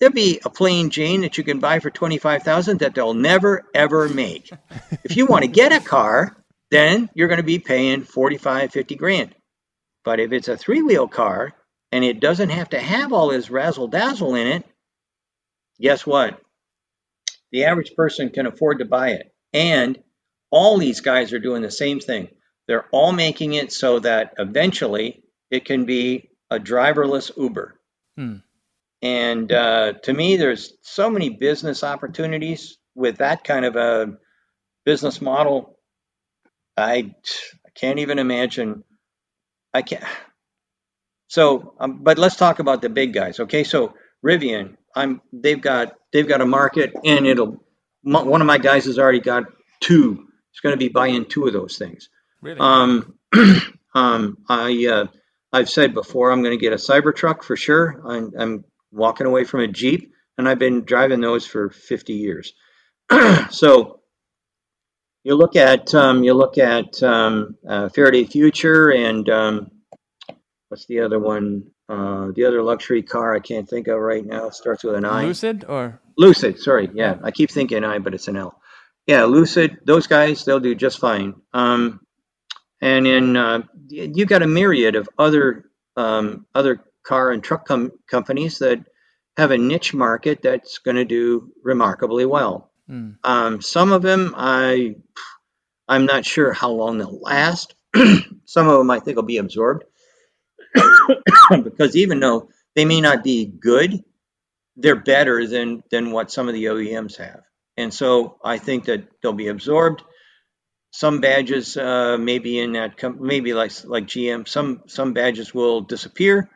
there'll 0.00 0.12
be 0.12 0.40
a 0.44 0.50
plain 0.50 0.90
Jane 0.90 1.20
that 1.20 1.38
you 1.38 1.44
can 1.44 1.60
buy 1.60 1.78
for 1.78 1.90
25,000 1.90 2.80
that 2.80 2.94
they'll 2.94 3.14
never 3.14 3.66
ever 3.74 4.08
make. 4.08 4.50
if 5.04 5.16
you 5.16 5.26
want 5.26 5.44
to 5.44 5.50
get 5.50 5.72
a 5.72 5.80
car, 5.80 6.36
then 6.70 7.08
you're 7.14 7.28
going 7.28 7.38
to 7.38 7.44
be 7.44 7.58
paying 7.58 8.02
45, 8.02 8.72
50 8.72 8.94
grand. 8.96 9.34
But 10.04 10.20
if 10.20 10.32
it's 10.32 10.48
a 10.48 10.56
three-wheel 10.56 11.08
car 11.08 11.52
and 11.92 12.04
it 12.04 12.20
doesn't 12.20 12.50
have 12.50 12.70
to 12.70 12.80
have 12.80 13.12
all 13.12 13.28
this 13.28 13.50
razzle 13.50 13.88
dazzle 13.88 14.34
in 14.34 14.46
it, 14.46 14.64
guess 15.80 16.06
what? 16.06 16.40
The 17.52 17.64
average 17.64 17.94
person 17.94 18.30
can 18.30 18.46
afford 18.46 18.78
to 18.78 18.84
buy 18.84 19.10
it. 19.10 19.32
And 19.52 19.98
all 20.50 20.78
these 20.78 21.00
guys 21.00 21.32
are 21.32 21.38
doing 21.38 21.62
the 21.62 21.70
same 21.70 22.00
thing. 22.00 22.28
They're 22.66 22.86
all 22.92 23.12
making 23.12 23.54
it 23.54 23.72
so 23.72 23.98
that 23.98 24.34
eventually 24.38 25.24
it 25.50 25.64
can 25.64 25.84
be 25.84 26.30
a 26.50 26.58
driverless 26.58 27.36
Uber. 27.36 27.74
Hmm. 28.16 28.36
And 29.02 29.50
uh, 29.50 29.94
to 30.02 30.12
me, 30.12 30.36
there's 30.36 30.74
so 30.82 31.08
many 31.08 31.30
business 31.30 31.82
opportunities 31.82 32.78
with 32.94 33.18
that 33.18 33.44
kind 33.44 33.64
of 33.64 33.76
a 33.76 34.16
business 34.84 35.20
model. 35.22 35.78
I, 36.76 37.12
I 37.66 37.70
can't 37.74 37.98
even 37.98 38.18
imagine. 38.18 38.84
I 39.72 39.82
can't. 39.82 40.04
So, 41.28 41.74
um, 41.78 42.02
but 42.02 42.18
let's 42.18 42.36
talk 42.36 42.58
about 42.58 42.82
the 42.82 42.88
big 42.88 43.12
guys. 43.14 43.40
Okay, 43.40 43.64
so 43.64 43.94
Rivian, 44.24 44.76
I'm 44.94 45.22
they've 45.32 45.60
got 45.60 45.94
they've 46.12 46.28
got 46.28 46.40
a 46.40 46.46
market, 46.46 46.92
and 47.04 47.26
it'll. 47.26 47.64
One 48.02 48.40
of 48.40 48.46
my 48.46 48.58
guys 48.58 48.86
has 48.86 48.98
already 48.98 49.20
got 49.20 49.44
two. 49.80 50.26
He's 50.50 50.60
going 50.60 50.72
to 50.72 50.78
be 50.78 50.88
buying 50.88 51.26
two 51.26 51.46
of 51.46 51.52
those 51.52 51.76
things. 51.76 52.08
Really? 52.40 52.58
Um, 52.58 53.14
um, 53.94 54.38
I 54.48 54.86
uh, 54.90 55.06
I've 55.52 55.68
said 55.70 55.94
before 55.94 56.30
I'm 56.30 56.42
going 56.42 56.58
to 56.58 56.62
get 56.62 56.72
a 56.72 56.76
Cybertruck 56.76 57.42
for 57.42 57.56
sure. 57.56 58.02
I'm, 58.06 58.32
I'm 58.38 58.64
walking 58.92 59.26
away 59.26 59.44
from 59.44 59.60
a 59.60 59.68
Jeep, 59.68 60.12
and 60.38 60.48
I've 60.48 60.58
been 60.58 60.84
driving 60.84 61.20
those 61.20 61.46
for 61.46 61.70
50 61.70 62.12
years. 62.14 62.52
so 63.50 64.00
you 65.24 65.34
look 65.34 65.56
at 65.56 65.94
um, 65.94 66.24
you 66.24 66.34
look 66.34 66.58
at 66.58 67.02
um, 67.02 67.56
uh, 67.68 67.88
Faraday 67.90 68.24
Future 68.24 68.90
and 68.90 69.28
um, 69.28 69.70
what's 70.68 70.86
the 70.86 71.00
other 71.00 71.18
one? 71.18 71.64
Uh, 71.88 72.28
the 72.34 72.44
other 72.44 72.62
luxury 72.62 73.02
car 73.02 73.34
I 73.34 73.40
can't 73.40 73.68
think 73.68 73.88
of 73.88 73.98
right 73.98 74.24
now. 74.24 74.46
It 74.46 74.54
starts 74.54 74.84
with 74.84 74.94
an 74.94 75.04
I. 75.04 75.24
Lucid 75.24 75.64
or 75.68 76.00
Lucid, 76.16 76.58
sorry. 76.58 76.88
Yeah, 76.94 77.16
I 77.22 77.32
keep 77.32 77.50
thinking 77.50 77.84
I, 77.84 77.98
but 77.98 78.14
it's 78.14 78.28
an 78.28 78.36
L. 78.36 78.60
Yeah, 79.06 79.24
Lucid, 79.24 79.78
those 79.84 80.06
guys, 80.06 80.44
they'll 80.44 80.60
do 80.60 80.74
just 80.74 81.00
fine. 81.00 81.34
Um, 81.52 82.00
and 82.80 83.06
in 83.06 83.36
uh, 83.36 83.62
you 83.88 84.24
got 84.24 84.42
a 84.42 84.46
myriad 84.46 84.94
of 84.94 85.08
other 85.18 85.64
um, 85.96 86.46
other 86.54 86.80
car 87.02 87.30
and 87.30 87.42
truck 87.42 87.66
com- 87.66 87.92
companies 88.08 88.58
that 88.58 88.84
have 89.36 89.50
a 89.50 89.58
niche 89.58 89.94
market 89.94 90.42
that's 90.42 90.78
going 90.78 90.96
to 90.96 91.04
do 91.04 91.52
remarkably 91.62 92.26
well. 92.26 92.70
Hmm. 92.86 93.12
Um, 93.24 93.62
some 93.62 93.92
of 93.92 94.02
them, 94.02 94.34
I 94.36 94.96
I'm 95.88 96.06
not 96.06 96.24
sure 96.24 96.52
how 96.52 96.70
long 96.70 96.98
they'll 96.98 97.20
last. 97.20 97.74
some 98.44 98.68
of 98.68 98.78
them 98.78 98.90
I 98.90 99.00
think 99.00 99.16
will 99.16 99.24
be 99.24 99.38
absorbed 99.38 99.84
because 101.64 101.96
even 101.96 102.20
though 102.20 102.48
they 102.76 102.84
may 102.84 103.00
not 103.00 103.24
be 103.24 103.46
good, 103.46 104.04
they're 104.76 104.96
better 104.96 105.46
than 105.46 105.82
than 105.90 106.12
what 106.12 106.30
some 106.30 106.48
of 106.48 106.54
the 106.54 106.64
OEMs 106.66 107.16
have. 107.16 107.42
And 107.76 107.92
so 107.92 108.38
I 108.44 108.58
think 108.58 108.84
that 108.86 109.08
they'll 109.22 109.32
be 109.32 109.48
absorbed. 109.48 110.02
Some 110.92 111.20
badges, 111.20 111.76
uh, 111.76 112.18
maybe 112.18 112.58
in 112.58 112.72
that, 112.72 112.96
com- 112.96 113.18
maybe 113.20 113.54
like 113.54 113.72
like 113.84 114.06
GM, 114.06 114.46
some 114.46 114.82
some 114.86 115.12
badges 115.12 115.54
will 115.54 115.80
disappear 115.82 116.50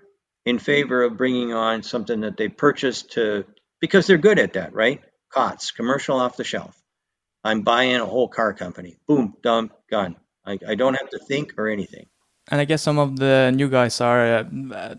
in 0.45 0.59
favor 0.59 1.03
of 1.03 1.17
bringing 1.17 1.53
on 1.53 1.83
something 1.83 2.21
that 2.21 2.37
they 2.37 2.49
purchased 2.49 3.13
to 3.13 3.45
because 3.81 4.07
they're 4.07 4.19
good 4.19 4.39
at 4.39 4.55
that, 4.55 4.75
right? 4.75 5.01
COTS, 5.31 5.73
commercial 5.73 6.21
off 6.21 6.37
the 6.37 6.45
shelf. 6.45 6.81
I'm 7.43 7.63
buying 7.63 7.97
a 7.97 8.07
whole 8.07 8.29
car 8.29 8.55
company. 8.55 8.97
Boom, 9.07 9.35
dump, 9.43 9.75
gone. 9.91 10.17
I, 10.47 10.59
I 10.67 10.75
don't 10.75 10.95
have 10.95 11.11
to 11.11 11.19
think 11.19 11.55
or 11.59 11.69
anything. 11.69 12.07
and 12.49 12.61
I 12.61 12.65
guess 12.65 12.83
some 12.83 12.99
of 12.99 13.19
the 13.19 13.53
new 13.55 13.69
guys 13.69 14.01
are 14.01 14.47
uh, 14.73 14.95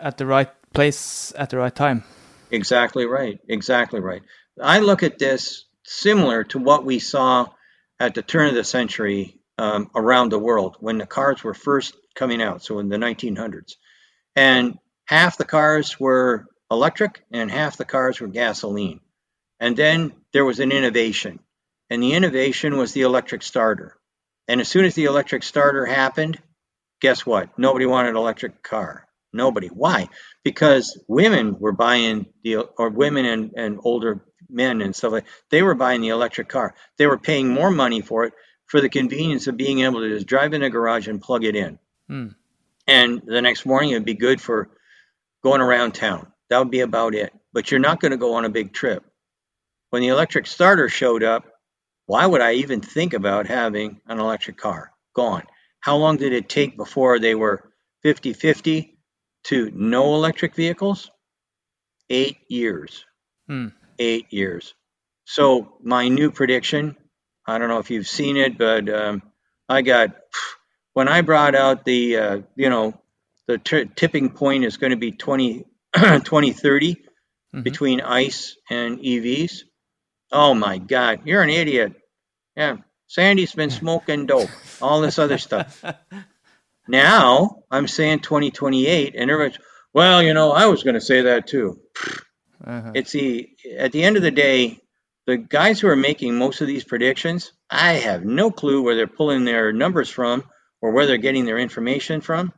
at 0.00 0.18
the 0.18 0.26
right 0.26 0.50
place 0.72 1.32
at 1.36 1.50
the 1.50 1.58
right 1.58 1.74
time. 1.74 2.04
Exactly 2.50 3.06
right. 3.06 3.38
Exactly 3.48 4.00
right. 4.00 4.22
I 4.60 4.80
look 4.80 5.02
at 5.02 5.18
this 5.18 5.64
similar 5.84 6.44
to 6.44 6.58
what 6.58 6.84
we 6.84 6.98
saw 6.98 7.46
at 8.00 8.14
the 8.14 8.22
turn 8.22 8.48
of 8.48 8.54
the 8.54 8.64
century 8.64 9.40
um, 9.58 9.90
around 9.94 10.30
the 10.30 10.38
world 10.38 10.76
when 10.80 10.98
the 10.98 11.06
cars 11.06 11.42
were 11.42 11.54
first 11.54 11.96
coming 12.14 12.42
out, 12.42 12.62
so 12.62 12.78
in 12.78 12.88
the 12.88 12.96
1900s. 12.96 13.74
And 14.34 14.78
half 15.06 15.38
the 15.38 15.44
cars 15.44 15.98
were 15.98 16.46
electric 16.70 17.22
and 17.30 17.50
half 17.50 17.76
the 17.76 17.84
cars 17.84 18.20
were 18.20 18.28
gasoline. 18.28 19.00
And 19.58 19.76
then 19.76 20.12
there 20.32 20.44
was 20.44 20.60
an 20.60 20.70
innovation, 20.70 21.40
and 21.88 22.02
the 22.02 22.12
innovation 22.12 22.76
was 22.76 22.92
the 22.92 23.02
electric 23.02 23.42
starter. 23.42 23.96
And 24.48 24.60
as 24.60 24.68
soon 24.68 24.84
as 24.84 24.94
the 24.94 25.04
electric 25.04 25.42
starter 25.42 25.86
happened, 25.86 26.40
guess 27.00 27.24
what? 27.24 27.58
Nobody 27.58 27.86
wanted 27.86 28.10
an 28.10 28.16
electric 28.16 28.62
car. 28.62 29.06
Nobody. 29.32 29.68
Why? 29.68 30.08
Because 30.44 31.02
women 31.08 31.58
were 31.58 31.72
buying 31.72 32.26
the 32.42 32.56
or 32.56 32.90
women 32.90 33.24
and, 33.24 33.52
and 33.56 33.78
older 33.82 34.24
men 34.48 34.80
and 34.80 34.94
stuff 34.94 35.12
like 35.12 35.26
they 35.50 35.62
were 35.62 35.74
buying 35.74 36.00
the 36.00 36.08
electric 36.08 36.48
car. 36.48 36.74
They 36.98 37.06
were 37.06 37.18
paying 37.18 37.48
more 37.48 37.70
money 37.70 38.00
for 38.00 38.24
it 38.24 38.34
for 38.66 38.80
the 38.80 38.88
convenience 38.88 39.46
of 39.46 39.56
being 39.56 39.80
able 39.80 40.00
to 40.00 40.08
just 40.08 40.26
drive 40.26 40.54
in 40.54 40.62
a 40.62 40.70
garage 40.70 41.08
and 41.08 41.20
plug 41.20 41.44
it 41.44 41.56
in. 41.56 41.78
Hmm. 42.08 42.28
And 42.86 43.22
the 43.26 43.42
next 43.42 43.66
morning 43.66 43.90
it'd 43.90 44.04
be 44.04 44.14
good 44.14 44.40
for 44.40 44.70
going 45.42 45.60
around 45.60 45.92
town. 45.92 46.32
That 46.50 46.58
would 46.58 46.70
be 46.70 46.80
about 46.80 47.14
it. 47.14 47.32
But 47.52 47.70
you're 47.70 47.80
not 47.80 48.00
going 48.00 48.12
to 48.12 48.18
go 48.18 48.34
on 48.34 48.44
a 48.44 48.50
big 48.50 48.72
trip. 48.72 49.04
When 49.90 50.02
the 50.02 50.08
electric 50.08 50.46
starter 50.46 50.88
showed 50.88 51.22
up, 51.22 51.44
why 52.06 52.26
would 52.26 52.40
I 52.40 52.54
even 52.54 52.80
think 52.80 53.14
about 53.14 53.46
having 53.46 54.00
an 54.06 54.20
electric 54.20 54.56
car? 54.56 54.92
Gone. 55.14 55.44
How 55.80 55.96
long 55.96 56.16
did 56.16 56.32
it 56.32 56.48
take 56.48 56.76
before 56.76 57.18
they 57.18 57.34
were 57.34 57.72
50 58.02 58.32
50 58.32 58.98
to 59.44 59.70
no 59.74 60.14
electric 60.14 60.54
vehicles? 60.54 61.10
Eight 62.10 62.38
years. 62.48 63.04
Hmm. 63.48 63.68
Eight 63.98 64.26
years. 64.30 64.74
So, 65.24 65.78
my 65.82 66.08
new 66.08 66.30
prediction 66.30 66.96
I 67.46 67.58
don't 67.58 67.68
know 67.68 67.78
if 67.78 67.90
you've 67.90 68.08
seen 68.08 68.36
it, 68.36 68.58
but 68.58 68.88
um, 68.88 69.22
I 69.68 69.82
got, 69.82 70.16
when 70.94 71.08
I 71.08 71.20
brought 71.20 71.54
out 71.54 71.84
the, 71.84 72.16
uh, 72.16 72.38
you 72.56 72.70
know, 72.70 73.00
the 73.48 73.58
t- 73.58 73.90
tipping 73.96 74.30
point 74.30 74.64
is 74.64 74.76
going 74.76 74.90
to 74.90 74.96
be 74.96 75.12
20, 75.12 75.64
2030 75.94 76.96
Mhm. 77.54 77.62
between 77.64 78.00
ICE 78.00 78.56
and 78.70 78.98
EVs. 78.98 79.62
Oh 80.32 80.52
my 80.54 80.78
God, 80.78 81.20
you're 81.26 81.42
an 81.42 81.50
idiot. 81.50 81.92
Yeah, 82.56 82.78
Sandy's 83.06 83.54
been 83.54 83.70
smoking 83.82 84.26
dope, 84.26 84.50
all 84.82 85.00
this 85.00 85.18
other 85.18 85.38
stuff. 85.38 85.84
Now 86.88 87.62
I'm 87.70 87.88
saying 87.88 88.20
2028, 88.20 89.14
and 89.16 89.30
everybody's, 89.30 89.58
well, 89.92 90.22
you 90.22 90.34
know, 90.34 90.52
I 90.52 90.66
was 90.66 90.82
going 90.82 90.94
to 90.94 91.00
say 91.00 91.22
that 91.22 91.46
too. 91.46 91.80
Uh-huh. 92.64 92.92
It's 92.94 93.12
the 93.12 93.48
at 93.76 93.92
the 93.92 94.02
end 94.04 94.16
of 94.16 94.22
the 94.22 94.30
day, 94.30 94.78
the 95.26 95.36
guys 95.36 95.80
who 95.80 95.88
are 95.88 95.96
making 95.96 96.36
most 96.38 96.60
of 96.60 96.66
these 96.68 96.84
predictions, 96.84 97.52
I 97.68 97.94
have 97.94 98.24
no 98.24 98.50
clue 98.50 98.82
where 98.82 98.94
they're 98.94 99.06
pulling 99.08 99.44
their 99.44 99.72
numbers 99.72 100.08
from 100.08 100.44
or 100.80 100.92
where 100.92 101.06
they're 101.06 101.16
getting 101.18 101.44
their 101.44 101.58
information 101.58 102.20
from. 102.20 102.52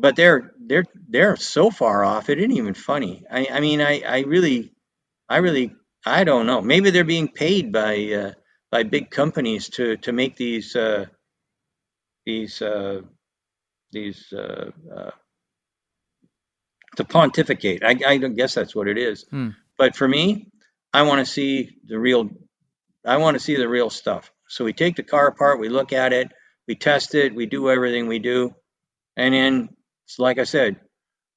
But 0.00 0.14
they're 0.14 0.52
they're 0.60 0.84
they're 1.08 1.36
so 1.36 1.70
far 1.70 2.04
off. 2.04 2.30
It 2.30 2.38
isn't 2.38 2.52
even 2.52 2.74
funny. 2.74 3.24
I, 3.30 3.48
I 3.52 3.60
mean, 3.60 3.80
I, 3.80 4.02
I 4.06 4.20
really, 4.20 4.72
I 5.28 5.38
really, 5.38 5.74
I 6.06 6.22
don't 6.22 6.46
know. 6.46 6.60
Maybe 6.60 6.90
they're 6.90 7.02
being 7.04 7.28
paid 7.28 7.72
by 7.72 7.94
uh, 8.12 8.32
by 8.70 8.84
big 8.84 9.10
companies 9.10 9.70
to 9.70 9.96
to 9.98 10.12
make 10.12 10.36
these 10.36 10.76
uh, 10.76 11.06
these 12.24 12.62
uh, 12.62 13.00
these 13.90 14.32
uh, 14.32 14.70
uh, 14.94 15.10
to 16.96 17.04
pontificate. 17.04 17.82
I, 17.82 17.96
I 18.06 18.18
don't 18.18 18.36
guess 18.36 18.54
that's 18.54 18.76
what 18.76 18.86
it 18.86 18.98
is. 18.98 19.24
Hmm. 19.30 19.50
But 19.76 19.96
for 19.96 20.06
me, 20.06 20.52
I 20.92 21.02
want 21.02 21.26
to 21.26 21.32
see 21.32 21.78
the 21.84 21.98
real. 21.98 22.30
I 23.04 23.16
want 23.16 23.34
to 23.34 23.40
see 23.40 23.56
the 23.56 23.68
real 23.68 23.90
stuff. 23.90 24.30
So 24.48 24.64
we 24.64 24.72
take 24.72 24.96
the 24.96 25.02
car 25.02 25.26
apart, 25.26 25.60
we 25.60 25.68
look 25.68 25.92
at 25.92 26.12
it, 26.12 26.32
we 26.66 26.74
test 26.74 27.14
it, 27.14 27.34
we 27.34 27.46
do 27.46 27.70
everything 27.70 28.06
we 28.06 28.18
do, 28.18 28.54
and 29.16 29.34
then, 29.34 29.68
it's 30.08 30.18
like 30.18 30.38
I 30.38 30.44
said, 30.44 30.76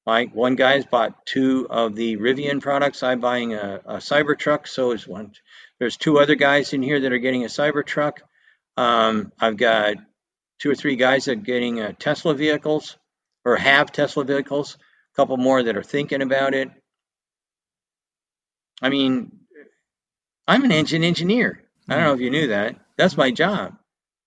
one 0.04 0.56
guy's 0.56 0.86
bought 0.86 1.26
two 1.26 1.66
of 1.68 1.94
the 1.94 2.16
Rivian 2.16 2.62
products. 2.62 3.02
I'm 3.02 3.20
buying 3.20 3.52
a, 3.52 3.82
a 3.84 3.96
Cybertruck. 3.96 4.66
So 4.66 4.92
is 4.92 5.06
one. 5.06 5.32
There's 5.78 5.98
two 5.98 6.18
other 6.18 6.36
guys 6.36 6.72
in 6.72 6.82
here 6.82 7.00
that 7.00 7.12
are 7.12 7.18
getting 7.18 7.44
a 7.44 7.48
Cybertruck. 7.48 8.18
Um, 8.78 9.30
I've 9.38 9.58
got 9.58 9.96
two 10.58 10.70
or 10.70 10.74
three 10.74 10.96
guys 10.96 11.26
that 11.26 11.32
are 11.32 11.42
getting 11.42 11.80
uh, 11.80 11.92
Tesla 11.98 12.34
vehicles 12.34 12.96
or 13.44 13.56
have 13.56 13.92
Tesla 13.92 14.24
vehicles. 14.24 14.78
A 15.12 15.16
couple 15.16 15.36
more 15.36 15.62
that 15.62 15.76
are 15.76 15.82
thinking 15.82 16.22
about 16.22 16.54
it. 16.54 16.70
I 18.80 18.88
mean, 18.88 19.38
I'm 20.48 20.64
an 20.64 20.72
engine 20.72 21.04
engineer. 21.04 21.62
I 21.90 21.96
don't 21.96 22.04
know 22.04 22.14
if 22.14 22.20
you 22.20 22.30
knew 22.30 22.46
that. 22.48 22.76
That's 22.96 23.18
my 23.18 23.30
job, 23.30 23.76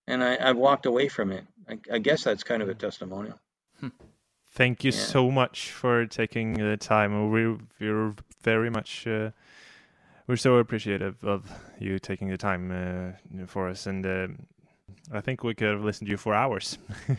and 0.06 0.24
I, 0.24 0.38
I've 0.40 0.58
walked 0.58 0.86
away 0.86 1.08
from 1.08 1.32
it. 1.32 1.46
I, 1.68 1.80
I 1.92 1.98
guess 1.98 2.24
that's 2.24 2.44
kind 2.44 2.62
of 2.62 2.70
a 2.70 2.76
testimonial. 2.76 3.40
Thank 4.56 4.84
you 4.86 4.92
Yeah. 4.92 4.92
so 4.92 5.32
much 5.32 5.72
for 5.72 6.06
taking 6.08 6.54
the 6.54 6.78
time. 6.78 7.30
We, 7.32 7.58
we're 7.80 8.14
very 8.44 8.70
much, 8.70 9.06
uh, 9.06 9.32
we're 10.28 10.38
so 10.38 10.56
appreciative 10.58 11.24
of 11.24 11.52
you 11.80 12.00
taking 12.00 12.30
the 12.30 12.38
time 12.38 12.72
uh, 12.72 13.46
for 13.48 13.68
us. 13.70 13.86
And 13.86 14.06
uh, 14.06 14.28
I 15.12 15.22
think 15.22 15.44
we 15.44 15.54
could 15.56 15.68
have 15.68 15.84
listened 15.84 16.08
to 16.08 16.12
you 16.12 16.18
for 16.18 16.34
hours. 16.34 16.78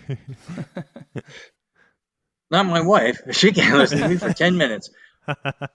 Not 2.51 2.67
my 2.67 2.81
wife. 2.81 3.21
She 3.33 3.53
can't 3.53 3.77
listen 3.77 3.99
to 3.99 4.09
me 4.09 4.17
for 4.17 4.33
10 4.33 4.57
minutes. 4.57 4.91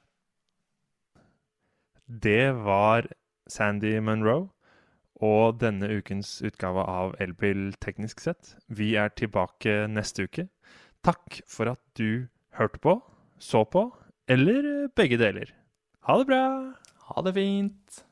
Det 2.24 2.52
var 2.54 3.06
Sandy 3.48 4.00
Munro 4.00 4.50
og 5.22 5.60
denne 5.62 5.90
ukens 5.98 6.42
utgave 6.42 6.84
av 6.84 7.16
Elbil 7.20 7.74
teknisk 7.82 8.20
sett. 8.20 8.56
Vi 8.68 8.96
er 8.96 9.08
tilbake 9.16 9.88
neste 9.88 10.24
uke. 10.24 10.48
Takk 11.02 11.42
for 11.50 11.72
at 11.72 11.82
du 11.98 12.28
hørte 12.58 12.78
på, 12.82 13.00
så 13.42 13.64
på, 13.66 13.88
eller 14.30 14.88
begge 14.96 15.18
deler. 15.18 15.50
Ha 16.06 16.18
det 16.22 16.28
bra! 16.30 16.46
Ha 17.12 17.24
det 17.26 17.34
fint. 17.36 18.04